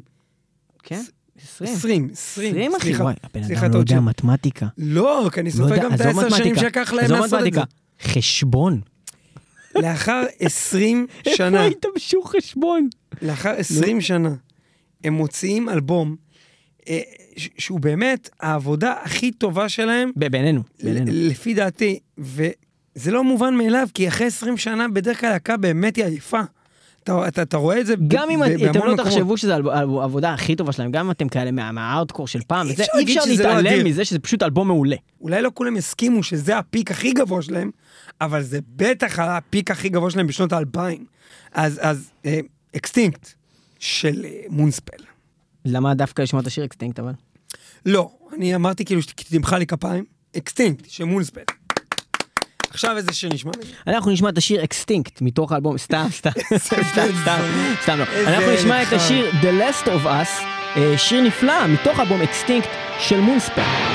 כן? 0.84 1.02
20. 1.44 1.70
20, 1.76 2.10
20, 2.14 2.52
20 2.54 2.76
אחי. 2.76 2.96
וואי, 2.96 3.14
הבן 3.24 3.44
אדם 3.44 3.72
לא 3.74 3.78
יודע. 3.78 4.00
מתמטיקה. 4.00 4.68
לא, 4.78 5.30
כי 5.34 5.40
אני 5.40 5.50
לא 5.50 5.56
סופר 5.56 5.78
גם 5.78 5.94
את 5.94 6.02
העשר 6.02 6.30
שנים 6.30 6.56
שלקח 6.56 6.94
להם 6.94 7.12
לעשות 7.12 7.48
את 7.48 7.54
זה. 7.54 7.62
חשבון. 8.02 8.82
לאחר 9.76 10.24
20 10.40 11.08
איפה 11.26 11.38
שנה, 11.38 11.62
היית 11.62 11.86
בשוק 11.96 12.36
חשבון? 12.36 12.90
לאחר 13.22 13.50
20 13.58 14.02
שנה, 14.02 14.34
הם 15.04 15.14
מוציאים 15.14 15.70
אלבום 15.70 16.16
אה, 16.90 17.00
ש- 17.38 17.50
שהוא 17.58 17.80
באמת 17.80 18.30
העבודה 18.40 18.94
הכי 19.02 19.32
טובה 19.32 19.70
שלהם, 19.70 20.12
ב- 20.16 20.28
בינינו, 20.28 20.62
בינינו. 20.84 21.12
ל- 21.12 21.28
לפי 21.30 21.54
דעתי, 21.54 22.00
וזה 22.18 23.12
לא 23.12 23.24
מובן 23.24 23.56
מאליו, 23.56 23.88
כי 23.94 24.08
אחרי 24.08 24.28
20 24.28 24.58
שנה 24.58 24.88
בדרך 24.88 25.20
כלל 25.20 25.30
להקה 25.30 25.58
באמת 25.58 25.96
היא 25.96 26.06
עייפה. 26.06 26.42
אתה, 27.10 27.28
אתה, 27.28 27.42
אתה 27.42 27.58
רואה 27.58 27.80
את 27.80 27.86
זה 27.86 27.96
ב- 27.98 28.00
גם 28.08 28.30
אם 28.30 28.40
ב- 28.40 28.64
אתם 28.64 28.80
לא. 28.88 28.96
תחשבו 28.98 29.38
שזו 29.38 29.54
האל- 29.54 29.68
העבודה 30.02 30.34
הכי 30.34 30.56
טובה 30.56 30.72
שלהם, 30.72 30.92
גם 30.92 31.06
אם 31.06 31.12
אתם 31.12 31.30
כאלה 31.30 31.52
מה- 31.52 31.72
מהארדקור 31.72 32.28
של 32.28 32.40
פעם, 32.48 32.68
אי 32.68 32.74
אפשר 33.04 33.22
שזה 33.26 33.44
לא 33.44 33.58
להתעלם. 33.62 33.86
מזה 33.86 34.06
שזה 34.06 34.20
פשוט 34.20 34.44
אלבום 34.44 34.68
מעולה. 34.68 34.96
אולי 35.22 35.42
לא 35.42 35.52
כולם 35.54 35.78
יסכימו 35.78 36.24
שזה 36.24 36.58
הפיק 36.58 36.92
הכי 36.92 37.12
גבוה 37.12 37.42
שלהם, 37.42 37.72
אבל 38.22 38.42
זה 38.44 38.60
בטח 38.76 39.20
הפיק 39.20 39.72
הכי 39.72 39.90
גבוה 39.90 40.12
שלהם 40.12 40.28
בשנות 40.28 40.54
האלפיים. 40.54 41.06
אז, 41.54 41.80
אז 41.84 42.10
אה, 42.26 42.40
Extinct 42.76 43.30
של 43.80 44.26
אה, 44.26 44.32
Moonspell. 44.50 45.04
למה 45.66 45.94
דווקא 45.94 46.22
לשמוע 46.22 46.42
את 46.42 46.48
השיר 46.48 46.66
Extinct 46.66 47.00
אבל? 47.00 47.12
לא, 47.86 48.10
אני 48.38 48.56
אמרתי 48.56 48.86
כאילו 48.86 49.02
שתמחא 49.02 49.56
לי 49.56 49.66
כפיים. 49.68 50.06
Extinct 50.38 50.90
של 50.90 51.04
Moonspell. 51.04 51.42
עכשיו 52.72 52.98
איזה 52.98 53.14
שיר 53.14 53.34
נשמע. 53.34 53.52
אנחנו 53.88 54.12
נשמע 54.12 54.30
את 54.30 54.38
השיר 54.38 54.64
Extinct 54.64 55.22
מתוך 55.22 55.52
האלבום, 55.52 55.78
סתם, 55.78 56.08
סתם, 56.20 56.30
סתם, 56.58 56.82
סתם, 57.22 57.40
סתם 57.82 58.00
לא. 58.00 58.06
אנחנו 58.28 58.52
נשמע 58.54 58.84
את. 58.84 58.94
השיר 58.94 59.32
The 59.42 59.62
Last 59.62 59.86
of 59.86 60.06
Us, 60.06 60.44
אה, 60.78 60.98
שיר 60.98 61.22
נפלא 61.22 61.68
מתוך 61.68 62.00
האלבום 62.00 62.22
Extinct 62.22 62.70
של 63.00 63.20
Moonspell. 63.20 63.89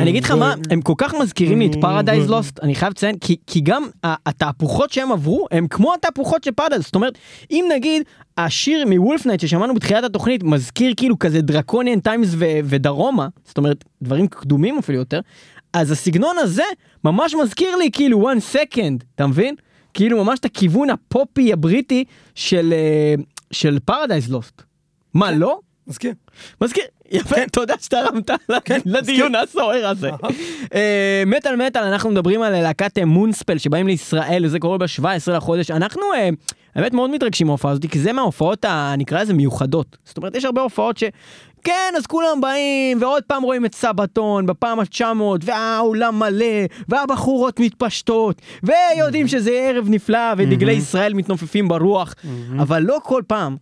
אני 0.00 0.10
אגיד 0.10 0.24
לך 0.24 0.30
מה, 0.30 0.54
הם 0.70 0.80
כל 0.82 0.94
כך 0.98 1.14
מזכירים 1.14 1.58
לי 1.58 1.66
את 1.66 1.74
Paradise 1.80 2.30
Lost, 2.30 2.60
אני 2.62 2.74
חייב 2.74 2.90
לציין, 2.90 3.18
כי, 3.18 3.36
כי 3.46 3.60
גם 3.60 3.82
התהפוכות 4.02 4.92
שהם 4.92 5.12
עברו, 5.12 5.46
הם 5.50 5.66
כמו 5.66 5.94
התהפוכות 5.94 6.44
של 6.44 6.50
Paradise, 6.50 6.82
זאת 6.82 6.94
אומרת, 6.94 7.18
אם 7.50 7.64
נגיד, 7.74 8.02
השיר 8.38 8.86
מ 8.86 8.91
Wolfheart 8.91 9.40
ששמענו 9.40 9.74
בתחילת 9.74 10.04
התוכנית 10.04 10.42
מזכיר 10.42 10.94
כאילו 10.96 11.18
כזה 11.18 11.42
Draconian 11.42 12.00
Times 12.00 12.28
ו- 12.32 12.58
ודרומה, 12.64 13.28
זאת 13.44 13.58
אומרת, 13.58 13.84
דברים 14.02 14.26
קדומים 14.26 14.78
אפילו 14.78 14.98
יותר, 14.98 15.20
אז 15.72 15.90
הסגנון 15.90 16.36
הזה 16.38 16.62
ממש 17.04 17.34
מזכיר 17.42 17.76
לי 17.76 17.90
כאילו 17.92 18.30
One 18.30 18.54
Second, 18.54 19.04
אתה 19.14 19.26
מבין? 19.26 19.54
כאילו 19.94 20.24
ממש 20.24 20.38
את 20.38 20.44
הכיוון 20.44 20.90
הפופי 20.90 21.52
הבריטי 21.52 22.04
של, 22.34 22.72
אה, 22.72 23.14
של 23.50 23.78
Paradise 23.84 24.30
Lost. 24.30 24.62
מה, 25.14 25.30
לא? 25.32 25.58
מזכיר. 25.86 26.12
מזכיר, 26.60 26.84
יפה, 27.10 27.36
תודה 27.52 27.74
שתרמת 27.80 28.30
כן, 28.64 28.80
לדיון 28.86 29.34
הסוער 29.34 29.86
הזה. 29.86 30.10
אה, 30.74 31.22
מטאל 31.26 31.66
מטאל, 31.66 31.82
אנחנו 31.82 32.10
מדברים 32.10 32.42
על 32.42 32.62
להקת 32.62 32.98
אה, 32.98 33.04
מונספל 33.04 33.58
שבאים 33.58 33.86
לישראל, 33.86 34.44
וזה 34.44 34.58
קורה 34.58 34.78
ב-17 34.78 35.30
לחודש. 35.32 35.70
אנחנו 35.70 36.02
אה, 36.14 36.28
האמת 36.74 36.92
מאוד 36.92 37.10
מתרגשים 37.10 37.46
מההופעה 37.46 37.70
הזאת, 37.70 37.86
כי 37.90 37.98
זה 37.98 38.12
מההופעות, 38.12 38.64
נקרא 38.98 39.22
לזה 39.22 39.34
מיוחדות. 39.34 39.96
זאת 40.04 40.16
אומרת, 40.16 40.36
יש 40.36 40.44
הרבה 40.44 40.62
הופעות 40.62 40.98
ש... 40.98 41.04
כן, 41.64 41.94
אז 41.96 42.06
כולם 42.06 42.40
באים, 42.40 43.02
ועוד 43.02 43.22
פעם 43.22 43.42
רואים 43.42 43.64
את 43.64 43.74
סבתון, 43.74 44.46
בפעם 44.46 44.80
ה-900, 44.80 45.22
והאולם 45.42 46.18
מלא, 46.18 46.66
והבחורות 46.88 47.60
מתפשטות, 47.60 48.42
ויודעים 48.62 49.28
שזה 49.28 49.50
ערב 49.50 49.86
נפלא, 49.88 50.32
ודגלי 50.36 50.72
ישראל 50.72 51.14
מתנופפים 51.14 51.68
ברוח, 51.68 52.14
אבל 52.58 52.82
לא 52.82 52.98
כל 53.02 53.22
פעם 53.26 53.56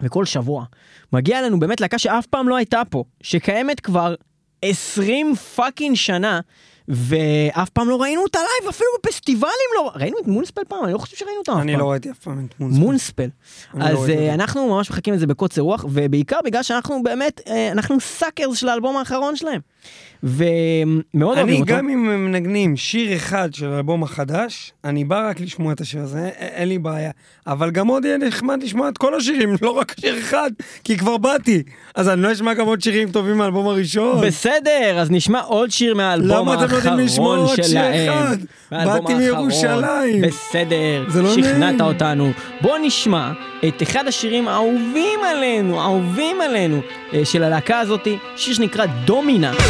וכל 0.00 0.24
שבוע 0.24 0.64
מגיע 1.12 1.42
לנו 1.42 1.60
באמת 1.60 1.80
להקה 1.80 1.98
שאף 1.98 2.26
פעם 2.26 2.48
לא 2.48 2.56
הייתה 2.56 2.82
פה, 2.90 3.04
שקיימת 3.22 3.80
כבר 3.80 4.14
20 4.62 5.34
fucking 5.34 5.96
שנה, 5.96 6.40
ואף 6.88 7.70
פעם 7.70 7.88
לא 7.88 8.02
ראינו 8.02 8.22
אותה 8.22 8.38
live, 8.38 8.68
אפילו 8.68 8.88
בפסטיבלים 8.98 9.52
לא... 9.76 9.92
ראינו 9.94 10.16
את 10.22 10.26
Moonspell 10.26 10.62
פעם? 10.68 10.84
אני 10.84 10.92
לא 10.92 10.98
חושב 10.98 11.16
שראינו 11.16 11.38
אותה 11.38 11.52
אף 11.52 11.56
פעם. 11.56 11.68
אני 11.68 11.76
לא 11.76 11.90
ראיתי 11.90 12.10
אף 12.10 12.18
פעם 12.18 12.46
את 12.46 12.60
Moonspell. 12.60 12.80
Moonspell. 12.80 13.28
לא 13.74 13.84
אז 13.84 13.98
זה. 13.98 14.34
אנחנו 14.34 14.68
ממש 14.68 14.90
מחכים 14.90 15.14
לזה 15.14 15.26
בקוצר 15.26 15.62
רוח, 15.62 15.84
ובעיקר 15.90 16.38
בגלל 16.44 16.62
שאנחנו 16.62 17.02
באמת, 17.02 17.40
אה, 17.46 17.72
אנחנו 17.72 18.00
suckers 18.00 18.58
של 18.58 18.68
האלבום 18.68 18.96
האחרון 18.96 19.36
שלהם. 19.36 19.60
ומאוד 20.22 21.38
אוהבים 21.38 21.48
אני 21.48 21.60
אותו. 21.60 21.72
גם 21.72 21.88
אם 21.88 22.10
הם 22.10 22.26
מנגנים 22.26 22.76
שיר 22.76 23.16
אחד 23.16 23.54
של 23.54 23.66
האלבום 23.66 24.02
החדש, 24.02 24.72
אני 24.84 25.04
בא 25.04 25.28
רק 25.28 25.40
לשמוע 25.40 25.72
את 25.72 25.80
השיר 25.80 26.00
הזה, 26.00 26.30
אין 26.38 26.68
לי 26.68 26.78
בעיה. 26.78 27.10
אבל 27.46 27.70
גם 27.70 27.86
עוד 27.86 28.04
יהיה 28.04 28.18
נחמד 28.18 28.62
לשמוע 28.62 28.88
את 28.88 28.98
כל 28.98 29.14
השירים, 29.14 29.54
לא 29.62 29.70
רק 29.70 29.94
שיר 30.00 30.18
אחד, 30.18 30.50
כי 30.84 30.98
כבר 30.98 31.16
באתי. 31.16 31.62
אז 31.94 32.08
אני 32.08 32.22
לא 32.22 32.32
אשמע 32.32 32.54
גם 32.54 32.66
עוד 32.66 32.80
שירים 32.80 33.10
טובים 33.10 33.36
מהאלבום 33.36 33.66
הראשון. 33.66 34.26
בסדר, 34.26 34.98
אז 34.98 35.10
נשמע 35.10 35.40
עוד 35.40 35.70
שיר 35.70 35.94
מהאלבום 35.94 36.30
למה 36.30 36.54
אתם 36.54 36.72
לא 36.72 36.76
יודעים 36.76 36.98
לשמוע 36.98 37.30
האחרון 37.32 37.48
עוד 37.48 37.56
שיר 37.56 37.64
שלהם. 37.64 38.08
אחד? 38.08 38.36
באתי 38.70 39.12
האחרון. 39.12 39.14
מירושלים. 39.16 40.22
בסדר, 40.22 41.04
לא 41.22 41.34
שכנעת 41.34 41.74
נעים. 41.74 41.80
אותנו. 41.80 42.30
בוא 42.60 42.78
נשמע 42.82 43.32
את 43.68 43.82
אחד 43.82 44.08
השירים 44.08 44.48
האהובים 44.48 45.20
עלינו, 45.30 45.80
האהובים 45.80 46.40
עלינו, 46.40 46.80
אה, 47.14 47.24
של 47.24 47.42
הלהקה 47.42 47.78
הזאתי, 47.78 48.18
שיר 48.36 48.54
שנקרא 48.54 48.86
דומינה. 49.04 49.52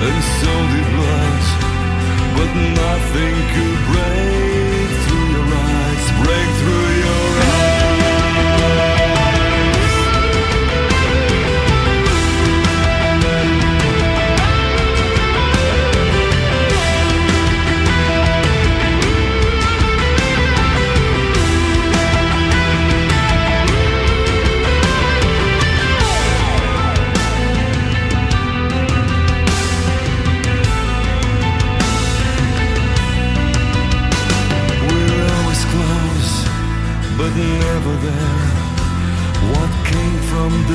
and 0.00 0.22
so 0.40 0.52
did 0.72 0.88
blood, 0.94 1.44
but 2.36 2.50
nothing 2.82 3.34
could 3.54 3.80
break 3.90 4.90
through 5.04 5.28
your 5.34 5.48
eyes. 5.54 6.04
Break 6.22 6.48
through 6.60 6.87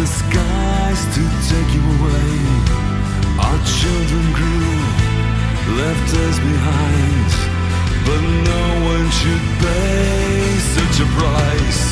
skies 0.05 1.01
to 1.15 1.23
take 1.51 1.69
you 1.75 1.83
away? 1.95 2.33
Our 3.45 3.59
children 3.79 4.25
grew, 4.39 4.75
left 5.81 6.09
us 6.25 6.37
behind, 6.39 7.29
but 8.07 8.21
no 8.51 8.65
one 8.93 9.07
should 9.19 9.45
pay 9.63 10.57
such 10.75 10.95
a 11.05 11.07
price. 11.17 11.83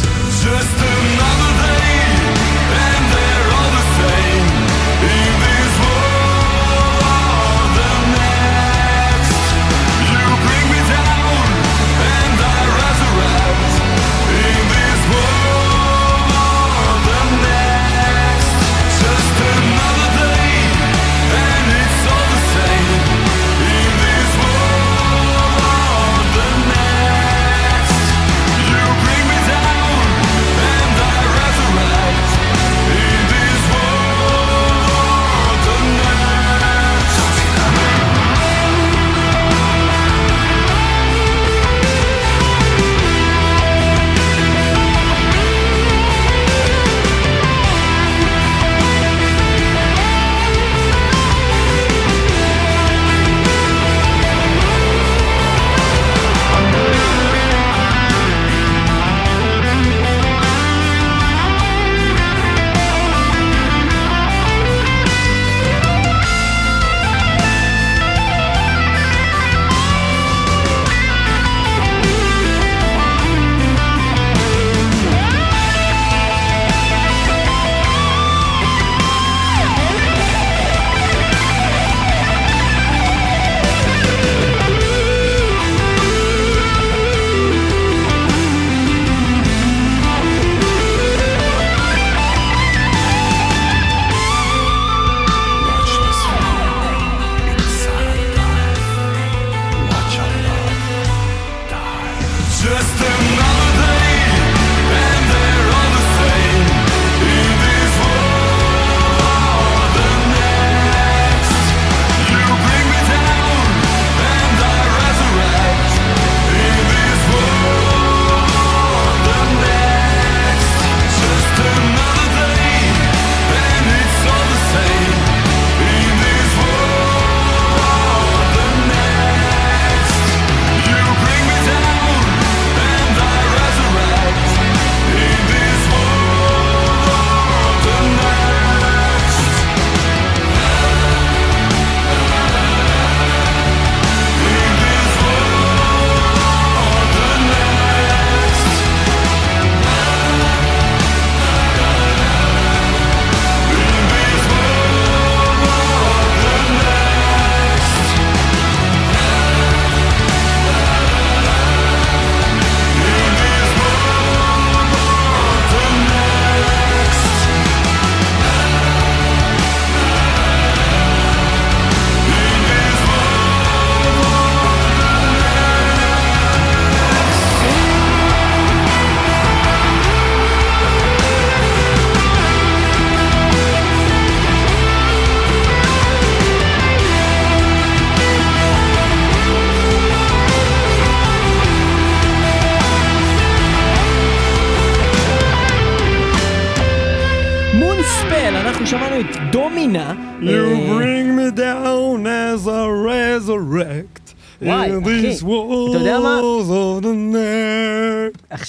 Just 0.44 0.76
another 0.96 1.52
day, 1.64 1.91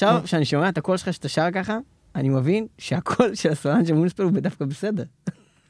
עכשיו, 0.03 0.21
כשאני 0.25 0.45
שומע 0.45 0.69
את 0.69 0.79
הקול 0.79 0.97
שלך 0.97 1.13
שאתה 1.15 1.29
שר 1.29 1.51
ככה, 1.55 1.79
אני 2.17 2.29
מבין 2.29 2.67
שהקול 2.79 3.35
של 3.35 3.53
הסולן 3.53 3.87
של 3.87 3.95
מונספל 3.95 4.23
הוא 4.23 4.33
דווקא 4.33 4.65
בסדר. 4.65 5.05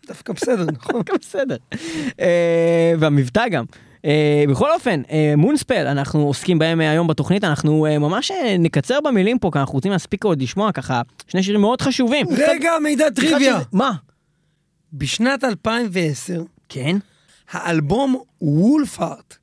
דווקא 0.09 0.33
בסדר, 0.33 0.67
נכון. 0.77 0.95
דווקא 0.95 1.13
בסדר. 1.21 1.57
אה, 2.21 2.93
והמבטא 2.99 3.49
גם. 3.49 3.65
אה, 4.05 4.45
בכל 4.49 4.71
אופן, 4.75 5.03
אה, 5.11 5.35
מונספל, 5.37 5.87
אנחנו 5.87 6.21
עוסקים 6.27 6.59
בהם 6.59 6.81
אה, 6.81 6.91
היום 6.91 7.07
בתוכנית, 7.07 7.45
אנחנו 7.45 7.87
אה, 7.87 7.99
ממש 7.99 8.31
אה, 8.31 8.57
נקצר 8.59 8.99
במילים 9.01 9.39
פה, 9.39 9.51
כי 9.53 9.59
אנחנו 9.59 9.75
רוצים 9.75 9.93
להספיק 9.93 10.25
עוד 10.25 10.43
לשמוע 10.43 10.73
ככה 10.73 11.03
שני 11.29 11.43
שירים 11.43 11.61
מאוד 11.61 11.81
חשובים. 11.83 12.27
רגע, 12.49 12.71
מידע 12.83 13.11
טריוויה. 13.11 13.57
שזה- 13.57 13.65
מה? 13.73 13.93
בשנת 14.93 15.45
2010, 15.45 16.43
כן? 16.69 16.97
האלבום 17.51 18.17
וולפארט 18.43 19.37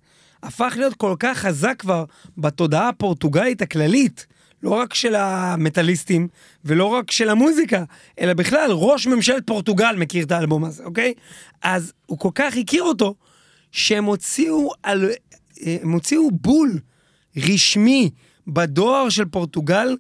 הפך 0.43 0.73
להיות 0.77 0.93
כל 0.93 1.15
כך 1.19 1.37
חזק 1.37 1.75
כבר 1.79 2.05
בתודעה 2.37 2.89
הפורטוגלית 2.89 3.61
הכללית, 3.61 4.25
לא 4.63 4.69
רק 4.69 4.93
של 4.93 5.15
המטאליסטים 5.15 6.27
ולא 6.65 6.85
רק 6.85 7.11
של 7.11 7.29
המוזיקה, 7.29 7.83
אלא 8.19 8.33
בכלל, 8.33 8.69
ראש 8.71 9.07
ממשלת 9.07 9.47
פורטוגל 9.47 9.95
מכיר 9.97 10.25
את 10.25 10.31
האלבום 10.31 10.63
הזה, 10.63 10.83
אוקיי? 10.83 11.13
אז 11.61 11.93
הוא 12.05 12.19
כל 12.19 12.29
כך 12.35 12.57
הכיר 12.57 12.83
אותו, 12.83 13.15
שהם 13.71 14.05
הוציאו, 14.05 14.69
על, 14.83 15.09
הם 15.65 15.91
הוציאו 15.91 16.31
בול 16.31 16.79
רשמי 17.37 18.09
בדואר 18.47 19.09
של 19.09 19.25
פורטוגל 19.25 19.95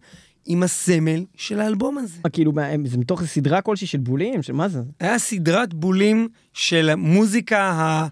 עם 0.45 0.63
הסמל 0.63 1.25
של 1.35 1.59
האלבום 1.59 1.97
הזה. 1.97 2.17
מה, 2.23 2.29
כאילו, 2.29 2.51
זה 2.85 2.97
מתוך 2.97 3.23
סדרה 3.23 3.61
כלשהי 3.61 3.87
של 3.87 3.97
בולים? 3.97 4.43
של 4.43 4.53
מה 4.53 4.67
זה? 4.67 4.79
היה 4.99 5.19
סדרת 5.19 5.73
בולים 5.73 6.27
של 6.53 6.89
המוזיקה 6.89 8.07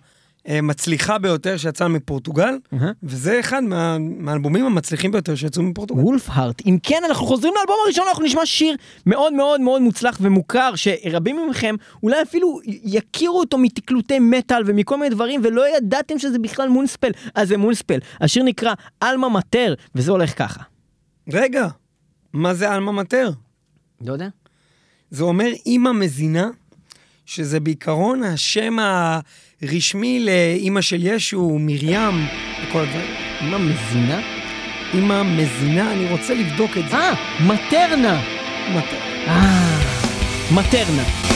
המצליחה 0.48 1.18
ביותר 1.18 1.58
שיצאה 1.58 1.88
מפורטוגל, 1.88 2.58
אהה. 2.74 2.92
וזה 3.04 3.40
אחד 3.40 3.64
מה, 3.64 3.98
מהאלבומים 4.00 4.66
המצליחים 4.66 5.12
ביותר 5.12 5.36
שיצאו 5.36 5.64
מפורטוגל. 5.64 6.02
וולף 6.02 6.30
הארט. 6.30 6.62
אם 6.66 6.78
כן, 6.84 7.02
אנחנו 7.06 7.26
חוזרים 7.28 7.54
לאלבום 7.58 7.76
הראשון, 7.86 8.06
אנחנו 8.08 8.24
נשמע 8.24 8.46
שיר 8.46 8.76
מאוד 9.06 9.34
מאוד 9.34 9.62
מאוד 9.62 9.82
מוצלח 9.82 10.18
ומוכר, 10.22 10.72
שרבים 10.76 11.50
מכם 11.50 11.76
אולי 12.04 12.22
אפילו 12.22 12.60
יכירו 12.66 13.40
אותו 13.40 13.58
מתקלוטי 13.58 14.20
מטאל 14.20 14.64
ומכל 14.66 14.98
מיני 14.98 15.10
דברים, 15.10 15.42
ולא 15.44 15.78
ידעתם 15.78 16.20
שזה 16.20 16.40
בכלל 16.40 16.70
מונספל. 16.70 17.12
אז 17.36 17.48
זה 17.48 17.58
מונספל. 17.58 18.00
השיר 18.22 18.44
נקרא 18.44 18.74
עלמה 19.00 19.30
מטר, 19.30 19.74
וזה 19.96 20.12
הולך 20.12 20.38
ככה. 20.38 20.64
רגע, 21.34 21.68
מה 22.34 22.54
זה 22.54 22.72
עלמה 22.72 22.92
מטר? 22.92 23.30
לא 24.02 24.14
יודע. 24.14 24.28
זה 25.12 25.24
אומר 25.24 25.50
אימא 25.66 25.92
מזינה, 25.92 26.50
שזה 27.28 27.60
בעיקרון 27.60 28.24
השם 28.24 28.76
הרשמי 29.62 30.26
לאימא 30.26 30.82
של 30.82 31.00
ישו, 31.04 31.58
מרים, 31.60 32.26
וכל 32.64 32.80
הדברים. 32.80 33.12
מה, 33.42 33.58
מזינה? 33.58 34.22
אימא 34.94 35.24
מזינה, 35.24 35.94
אני 35.94 36.12
רוצה 36.12 36.34
לבדוק 36.34 36.78
את 36.78 36.90
זה. 36.90 36.98
אה, 36.98 37.14
מטרנה. 37.46 38.22
מטר. 38.76 38.98
אה, 39.28 39.80
מטרנה. 40.52 41.27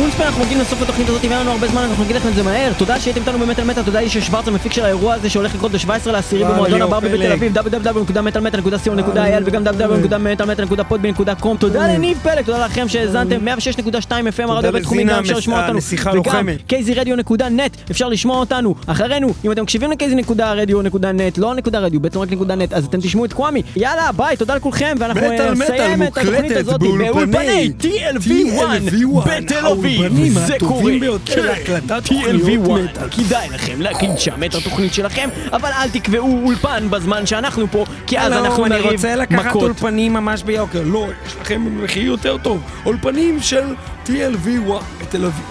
מונספל, 0.00 0.22
אנחנו 0.22 0.44
מגיעים 0.44 0.60
לסוף 0.60 0.82
התוכנית 0.82 1.08
הזאת, 1.08 1.24
אם 1.24 1.30
היה 1.30 1.40
לנו 1.40 1.50
הרבה 1.50 1.66
זמן, 1.68 1.82
אנחנו 1.82 2.04
נגיד 2.04 2.16
לכם 2.16 2.28
את 2.28 2.34
זה 2.34 2.42
מהר. 2.42 2.72
תודה 2.78 3.00
שהייתם 3.00 3.20
איתנו 3.20 3.38
במטאל 3.38 3.64
מטאל, 3.64 3.82
תודה 3.82 4.00
לאיש 4.00 4.18
שוורץ 4.18 4.48
המפיק 4.48 4.72
של 4.72 4.84
האירוע 4.84 5.14
הזה 5.14 5.30
שהולך 5.30 5.54
לקרות 5.54 5.72
ב-17 5.72 6.10
לעשירי 6.10 6.44
במועדון 6.44 6.82
הברבי. 6.82 7.08
בתל 7.08 7.32
אביב, 7.32 7.58
www.מטאלמטאל.co.il 7.58 9.42
וגם 9.44 9.66
www.מטאלמטאל.podbean.com. 9.66 11.56
תודה 11.58 11.86
לניב 11.88 12.18
פלג, 12.22 12.44
תודה 12.44 12.64
לכם 12.64 12.88
שהאזנתם, 12.88 13.48
106.2 13.48 14.10
FM 14.10 14.50
הרדיו 14.50 14.68
הבינתחומי, 14.68 15.04
גם 15.04 15.20
אפשר 15.20 15.36
לשמוע 15.36 15.62
אותנו. 15.62 15.78
וגם 16.20 16.48
kzradio.net, 16.68 17.90
אפשר 17.90 18.08
לשמוע 18.08 18.40
אותנו. 18.40 18.74
אחרינו, 18.86 19.34
אם 19.44 19.52
אתם 19.52 19.62
מקשיבים 19.62 19.90
ל-kz.radio.net, 19.90 21.34
לא 21.38 21.54
נקודה 21.54 21.78
רדיו, 21.78 22.00
בעצם 22.00 22.18
רק 22.18 22.32
נקודה 22.32 22.54
נט, 22.54 22.72
אז 22.72 22.84
אתם 22.84 23.00
תשמעו 23.00 23.24
את 23.24 23.32
קוואמי. 23.32 23.62
יאללה, 23.76 24.12
ביי, 24.12 24.36
תודה 24.36 24.54
לכולכם, 24.54 24.96
ואנחנו 24.98 25.20
נסיים 25.52 26.02
את 26.02 26.18
התוכנית 26.18 26.56
הזאת 26.56 26.80
באולפני 26.80 27.72
TLV1 27.80 28.60
בתל 29.26 29.66
אביב. 29.66 29.89
קורה. 29.96 30.56
הטובים 30.56 31.00
ביותר 31.00 31.34
כן. 31.34 31.42
להקלטת 31.42 32.04
תוכניות 32.04 32.42
TLV1. 32.42 32.70
מטאל. 32.70 33.08
כדאי 33.10 33.48
לכם 33.48 33.80
להקליט 33.80 34.18
שם 34.18 34.44
את 34.44 34.54
התוכנית 34.54 34.94
שלכם, 34.94 35.28
אבל 35.52 35.70
אל 35.72 35.90
תקבעו 35.90 36.40
אולפן 36.44 36.90
בזמן 36.90 37.26
שאנחנו 37.26 37.66
פה, 37.70 37.84
כי 38.06 38.18
אז 38.18 38.32
אנחנו 38.32 38.54
שלום, 38.54 38.66
אני 38.66 38.74
נריב 38.74 38.92
רוצה 38.92 39.16
לקחת 39.16 39.46
מכות. 39.46 39.62
אולפנים 39.62 40.12
ממש 40.12 40.42
ביוקר. 40.42 40.82
לא, 40.84 41.06
יש 41.26 41.36
לכם 41.40 41.84
מחיר 41.84 42.04
יותר 42.04 42.36
טוב. 42.38 42.62
אולפנים 42.86 43.42
של 43.42 43.64
TLV1 44.06 44.72
בתל 45.00 45.24
אביב. 45.24 45.44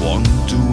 One, 0.00 0.24
two. 0.48 0.69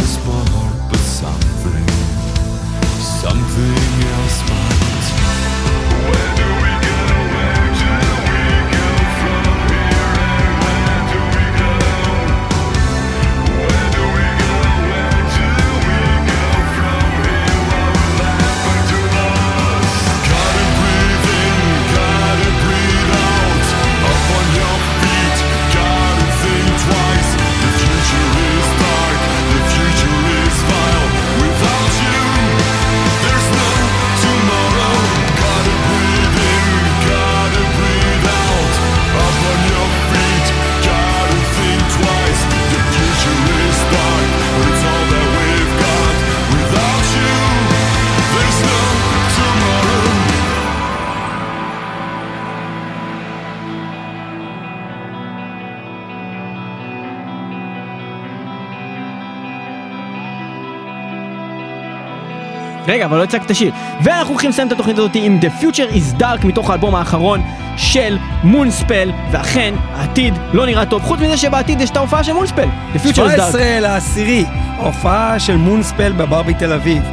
רגע, 62.88 63.06
אבל 63.06 63.18
לא 63.18 63.24
הצגת 63.24 63.46
את 63.46 63.52
השיר. 63.52 63.72
ואנחנו 64.04 64.30
הולכים 64.34 64.50
לסיים 64.50 64.68
את 64.68 64.72
התוכנית 64.72 64.98
הזאת 64.98 65.12
עם 65.16 65.40
The 65.42 65.64
Future 65.64 65.94
is 65.94 66.22
Dark 66.22 66.46
מתוך 66.46 66.70
האלבום 66.70 66.96
האחרון 66.96 67.42
של 67.78 68.18
מונספל, 68.44 69.12
ואכן, 69.32 69.74
העתיד 69.96 70.34
לא 70.54 70.66
נראה 70.66 70.86
טוב. 70.86 71.02
חוץ 71.04 71.20
מזה 71.20 71.38
שבעתיד 71.38 71.82
יש 71.82 71.90
את 71.90 71.98
ההופעה 71.98 72.24
של 72.24 72.34
מונספל. 72.34 72.68
The 72.94 72.98
Future 72.98 73.04
is 73.04 73.38
Dark. 73.38 73.52
17 73.52 73.80
לעשירי, 73.80 74.46
ההופעה 74.78 75.40
של 75.40 75.56
מונספל 75.58 76.12
בבר 76.12 76.44
בתל 76.44 76.74
אביב. 76.74 77.04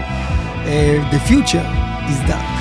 אה, 0.67 0.99
The 1.13 1.31
future 1.31 1.67
is 2.09 2.31
dark. 2.31 2.54